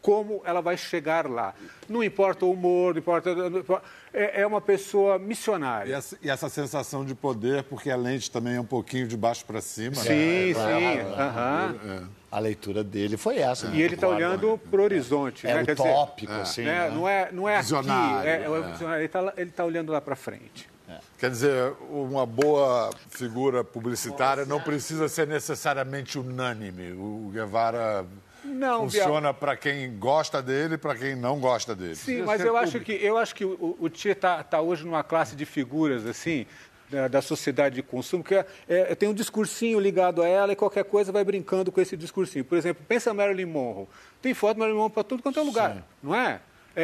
como 0.04 0.42
ela 0.44 0.62
vai 0.62 0.76
chegar 0.76 1.28
lá. 1.30 1.56
Não 1.88 2.04
importa 2.04 2.46
o 2.46 2.52
humor, 2.52 2.94
não 2.94 3.00
importa... 3.00 3.34
não 3.34 3.60
importa- 3.60 3.88
É, 4.14 4.42
é 4.42 4.46
uma 4.46 4.60
pessoa 4.62 5.18
missionária. 5.18 5.90
E 5.90 5.94
essa, 5.94 6.18
e 6.22 6.30
essa 6.30 6.50
sensação 6.50 7.04
de 7.06 7.16
poder, 7.16 7.64
porque 7.64 7.90
a 7.90 7.96
lente 7.96 8.30
também 8.30 8.56
é 8.56 8.62
um 8.62 8.66
pouquinho 8.66 9.08
de 9.08 9.16
baixo 9.18 9.46
para 9.46 9.62
cima. 9.62 9.96
Sim, 9.96 10.54
né? 10.54 10.54
sim. 10.54 11.00
aham. 11.20 12.10
A 12.30 12.40
leitura 12.40 12.84
dele 12.84 13.16
foi 13.16 13.38
essa. 13.38 13.68
E 13.68 13.82
ele 13.82 13.96
está 13.96 14.08
olhando 14.08 14.60
para 14.70 14.82
o 14.82 14.84
horizonte. 14.84 15.48
É 15.48 15.54
né? 15.54 15.64
Quer 15.64 15.76
dizer, 15.76 15.90
utópico, 15.90 16.34
assim. 16.34 16.64
né? 16.64 16.90
né? 16.90 16.96
Não 16.96 17.08
é, 17.08 17.32
não 17.32 17.48
é 17.48 17.54
aqui. 17.56 17.64
Visionário, 17.64 18.28
é- 18.28 18.42
é 18.42 18.92
é. 18.92 18.96
Ele 18.98 19.06
está 19.06 19.34
ele 19.38 19.52
tá 19.52 19.64
olhando 19.66 19.92
lá 19.92 20.02
para 20.02 20.16
frente. 20.16 20.70
Quer 21.18 21.30
dizer, 21.30 21.74
uma 21.90 22.26
boa 22.26 22.92
figura 23.10 23.64
publicitária 23.64 24.46
não 24.46 24.60
precisa 24.60 25.08
ser 25.08 25.26
necessariamente 25.26 26.20
unânime. 26.20 26.92
O 26.92 27.32
Guevara 27.34 28.06
Não, 28.54 28.82
funciona 28.90 29.34
para 29.34 29.56
quem 29.58 29.98
gosta 29.98 30.42
dele 30.42 30.76
e 30.76 30.78
para 30.78 30.96
quem 30.96 31.16
não 31.16 31.40
gosta 31.40 31.76
dele. 31.76 31.96
Sim, 31.96 32.22
mas 32.24 32.42
eu 32.42 32.56
acho 32.56 32.80
que 32.80 32.92
eu 32.94 33.18
acho 33.18 33.34
que 33.36 33.44
o, 33.46 33.76
o 33.80 33.90
Tia 33.90 34.12
está 34.14 34.44
tá 34.44 34.62
hoje 34.62 34.86
numa 34.86 35.04
classe 35.04 35.36
de 35.36 35.46
figuras 35.46 36.06
assim 36.06 36.46
da, 36.90 37.08
da 37.08 37.22
sociedade 37.22 37.76
de 37.76 37.82
consumo 37.84 38.24
que 38.24 38.36
é, 38.36 38.46
é, 38.68 38.96
tem 38.96 39.10
um 39.10 39.14
discursinho 39.14 39.80
ligado 39.80 40.22
a 40.22 40.28
ela 40.28 40.54
e 40.54 40.56
qualquer 40.56 40.84
coisa 40.86 41.12
vai 41.12 41.24
brincando 41.24 41.72
com 41.72 41.82
esse 41.82 41.98
discursinho. 41.98 42.46
Por 42.46 42.58
exemplo, 42.58 42.84
pensa 42.88 43.14
Marilyn 43.14 43.46
Monroe. 43.46 43.88
Tem 44.22 44.34
foto 44.34 44.54
de 44.54 44.60
Marilyn 44.60 44.78
Monroe 44.78 44.92
para 44.94 45.04
tudo 45.04 45.24
quanto 45.24 45.40
é 45.40 45.44
lugar, 45.44 45.84
não 46.02 46.14
é? 46.16 46.40
É, 46.76 46.84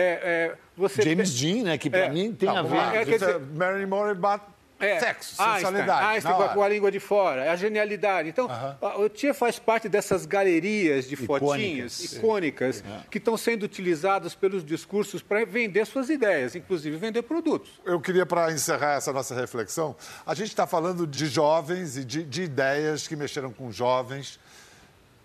é, 0.52 0.56
você 0.78 1.02
James 1.02 1.34
Dean, 1.34 1.64
né? 1.64 1.78
Que 1.78 1.90
para 1.90 2.02
É. 2.06 2.10
mim 2.10 2.32
tem 2.34 2.48
a 2.50 2.62
Vamos 2.62 2.72
ver. 2.72 2.96
É, 3.02 3.06
dizer- 3.06 3.40
Marilyn 3.40 3.88
Monroe 3.88 4.14
bate 4.16 4.46
É, 4.80 5.00
sexo, 5.00 5.36
Einstein, 5.42 5.56
sensualidade. 5.56 6.06
Einstein 6.06 6.32
na 6.32 6.38
com 6.38 6.44
a- 6.44 6.54
com 6.54 6.64
a 6.64 6.70
língua 6.70 6.90
de 6.92 7.00
fora, 7.00 7.44
é 7.44 7.50
a 7.50 7.56
genialidade. 7.56 8.30
Então, 8.30 8.48
a- 8.50 8.98
o 9.00 9.10
Tia 9.10 9.34
faz 9.34 9.60
parte 9.60 9.90
dessas 9.90 10.26
galerias 10.26 11.06
de 11.06 11.16
fotinhas 11.16 12.00
icônicas 12.18 12.84
que 13.12 13.18
estão 13.18 13.36
sendo 13.36 13.64
utilizadas 13.64 14.34
pelos 14.36 14.64
discursos 14.64 15.22
para 15.22 15.46
vender 15.46 15.86
suas 15.86 16.10
ideias, 16.10 16.56
inclusive 16.56 16.96
vender 16.98 17.24
produtos. 17.24 17.70
Eu 17.86 18.00
queria, 18.00 18.26
para 18.26 18.52
encerrar 18.52 18.94
essa 18.96 19.12
nossa 19.12 19.36
reflexão, 19.36 19.96
a 20.26 20.34
gente 20.34 20.48
está 20.50 20.66
falando 20.66 21.06
de 21.06 21.26
jovens 21.28 21.98
e 21.98 22.06
de, 22.06 22.24
de 22.24 22.44
ideias 22.44 23.08
que 23.08 23.16
mexeram 23.16 23.52
com 23.52 23.72
jovens 23.72 24.40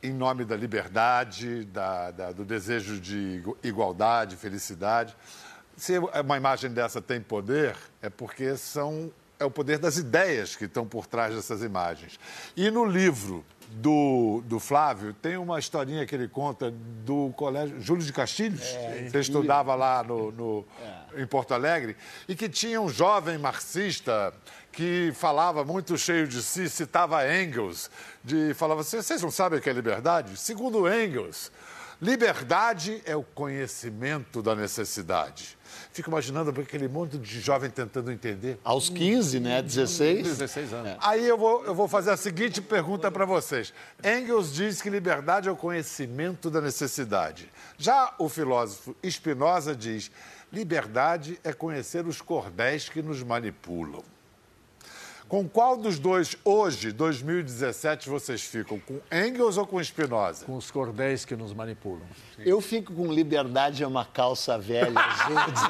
em 0.03 0.13
nome 0.13 0.45
da 0.45 0.55
liberdade, 0.57 1.65
da- 1.67 2.11
da- 2.11 2.33
do 2.33 2.45
desejo 2.45 3.01
de 3.01 3.17
igu- 3.37 3.57
igualdade, 3.63 4.37
felicidade. 4.37 5.17
Se 5.77 5.99
uma 5.99 6.37
imagem 6.37 6.71
dessa 6.71 7.01
tem 7.01 7.21
poder, 7.21 7.75
é 8.03 8.09
porque 8.11 8.57
são, 8.57 9.11
é 9.39 9.45
o 9.45 9.51
poder 9.51 9.79
das 9.79 9.97
ideias 9.97 10.55
que 10.57 10.65
estão 10.65 10.87
por 10.87 11.07
trás 11.07 11.35
dessas 11.35 11.63
imagens. 11.63 12.19
E 12.57 12.71
no 12.71 12.85
livro 12.85 13.45
do, 13.71 14.43
do 14.47 14.61
Flávio, 14.61 15.13
tem 15.15 15.37
uma 15.37 15.59
historinha 15.59 16.07
que 16.07 16.15
ele 16.15 16.29
conta 16.29 16.71
do 17.05 17.33
colégio 17.37 17.81
Júlio 17.81 18.05
de 18.05 18.13
Castilhos, 18.13 18.61
você 19.11 19.19
estudava 19.21 19.75
lá 19.75 20.03
no, 20.05 20.31
no- 20.31 20.65
em 21.17 21.27
Porto 21.27 21.53
Alegre, 21.55 21.97
e 22.29 22.35
que 22.37 22.49
tinha 22.49 22.81
um 22.81 22.89
jovem 22.89 23.39
marxista 23.39 24.33
que 24.73 25.13
falava 25.15 25.65
muito 25.65 25.97
cheio 25.97 26.27
de 26.27 26.43
si, 26.43 26.69
citava 26.69 27.23
Engels, 27.33 27.91
de, 28.23 28.53
falava 28.55 28.81
assim, 28.83 28.97
vocês 28.97 29.23
não 29.23 29.31
sabem 29.31 29.59
o 29.59 29.63
que 29.63 29.71
é 29.71 29.73
liberdade? 29.73 30.37
Segundo 30.37 30.89
Engels, 30.93 31.51
liberdade 32.01 33.03
é 33.05 33.17
o 33.17 33.23
conhecimento 33.23 34.43
da 34.43 34.55
necessidade. 34.55 35.57
Fico 35.93 36.11
imaginando 36.11 36.51
aquele 36.61 36.89
monte 36.89 37.19
de 37.19 37.41
jovem 37.41 37.71
tentando 37.71 38.11
entender. 38.11 38.59
Aos 38.65 38.89
15, 38.89 39.41
né? 39.41 39.63
16. 39.63 40.23
16 40.23 40.73
anos. 40.73 40.97
Aí 41.01 41.27
eu 41.27 41.39
vou, 41.39 41.65
eu 41.65 41.75
vou 41.75 41.89
fazer 41.89 42.11
a 42.11 42.17
seguinte 42.17 42.61
pergunta 42.61 43.11
para 43.11 43.25
vocês. 43.25 43.73
Engels 44.03 44.53
diz 44.53 44.83
que 44.83 44.91
liberdade 44.91 45.49
é 45.49 45.53
o 45.53 45.57
conhecimento 45.57 46.51
da 46.51 46.61
necessidade. 46.61 47.51
Já 47.79 48.15
o 48.19 48.29
filósofo 48.29 48.97
Spinoza 49.05 49.75
diz: 49.75 50.11
liberdade 50.53 51.39
é 51.43 51.53
conhecer 51.53 52.07
os 52.07 52.21
cordéis 52.21 52.89
que 52.89 53.03
nos 53.03 53.23
manipulam. 53.23 54.03
Com 55.29 55.49
qual 55.49 55.77
dos 55.77 55.99
dois, 55.99 56.37
hoje, 56.45 56.93
2017, 56.93 58.09
vocês 58.09 58.43
ficam? 58.43 58.79
Com 58.79 59.01
Engels 59.11 59.57
ou 59.57 59.67
com 59.67 59.83
Spinoza? 59.83 60.45
Com 60.45 60.57
os 60.57 60.71
cordéis 60.71 61.25
que 61.25 61.35
nos 61.35 61.55
manipulam. 61.55 62.03
Eu 62.39 62.61
fico 62.61 62.93
com 62.93 63.13
liberdade 63.13 63.83
é 63.83 63.87
uma 63.87 64.05
calça 64.05 64.59
velha, 64.59 64.93
gente. 65.29 65.61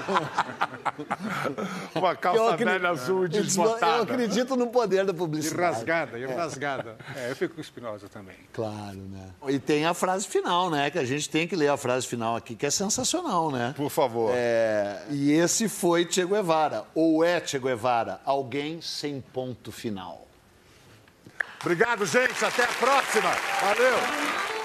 Uma 1.94 2.16
calça 2.16 2.40
Eu 2.40 2.56
velha 2.56 2.88
azul 2.90 3.22
Eu 3.24 3.28
desbotada. 3.28 4.02
acredito 4.02 4.56
no 4.56 4.68
poder 4.68 5.04
da 5.04 5.12
E 5.12 5.16
publicidade. 5.16 5.62
rasgada, 5.76 6.18
e 6.18 6.26
rasgada. 6.26 6.96
É, 7.16 7.30
eu 7.30 7.36
fico 7.36 7.54
com 7.56 7.60
Espinosa 7.60 8.08
também. 8.08 8.36
Claro, 8.52 8.98
né? 9.10 9.30
E 9.48 9.58
tem 9.58 9.84
a 9.86 9.94
frase 9.94 10.26
final, 10.26 10.70
né? 10.70 10.90
Que 10.90 10.98
a 10.98 11.04
gente 11.04 11.28
tem 11.28 11.46
que 11.46 11.56
ler 11.56 11.68
a 11.68 11.76
frase 11.76 12.06
final 12.06 12.36
aqui, 12.36 12.54
que 12.54 12.66
é 12.66 12.70
sensacional, 12.70 13.50
né? 13.50 13.74
Por 13.76 13.90
favor. 13.90 14.30
É, 14.34 15.02
e 15.10 15.32
esse 15.32 15.68
foi 15.68 16.06
Che 16.10 16.24
Guevara, 16.24 16.84
ou 16.94 17.24
é 17.24 17.44
Che 17.44 17.58
Guevara, 17.58 18.20
alguém 18.24 18.80
sem 18.80 19.20
ponto 19.20 19.72
final. 19.72 20.26
Obrigado, 21.60 22.04
gente. 22.04 22.44
Até 22.44 22.64
a 22.64 22.68
próxima. 22.68 23.30
Valeu. 23.62 24.63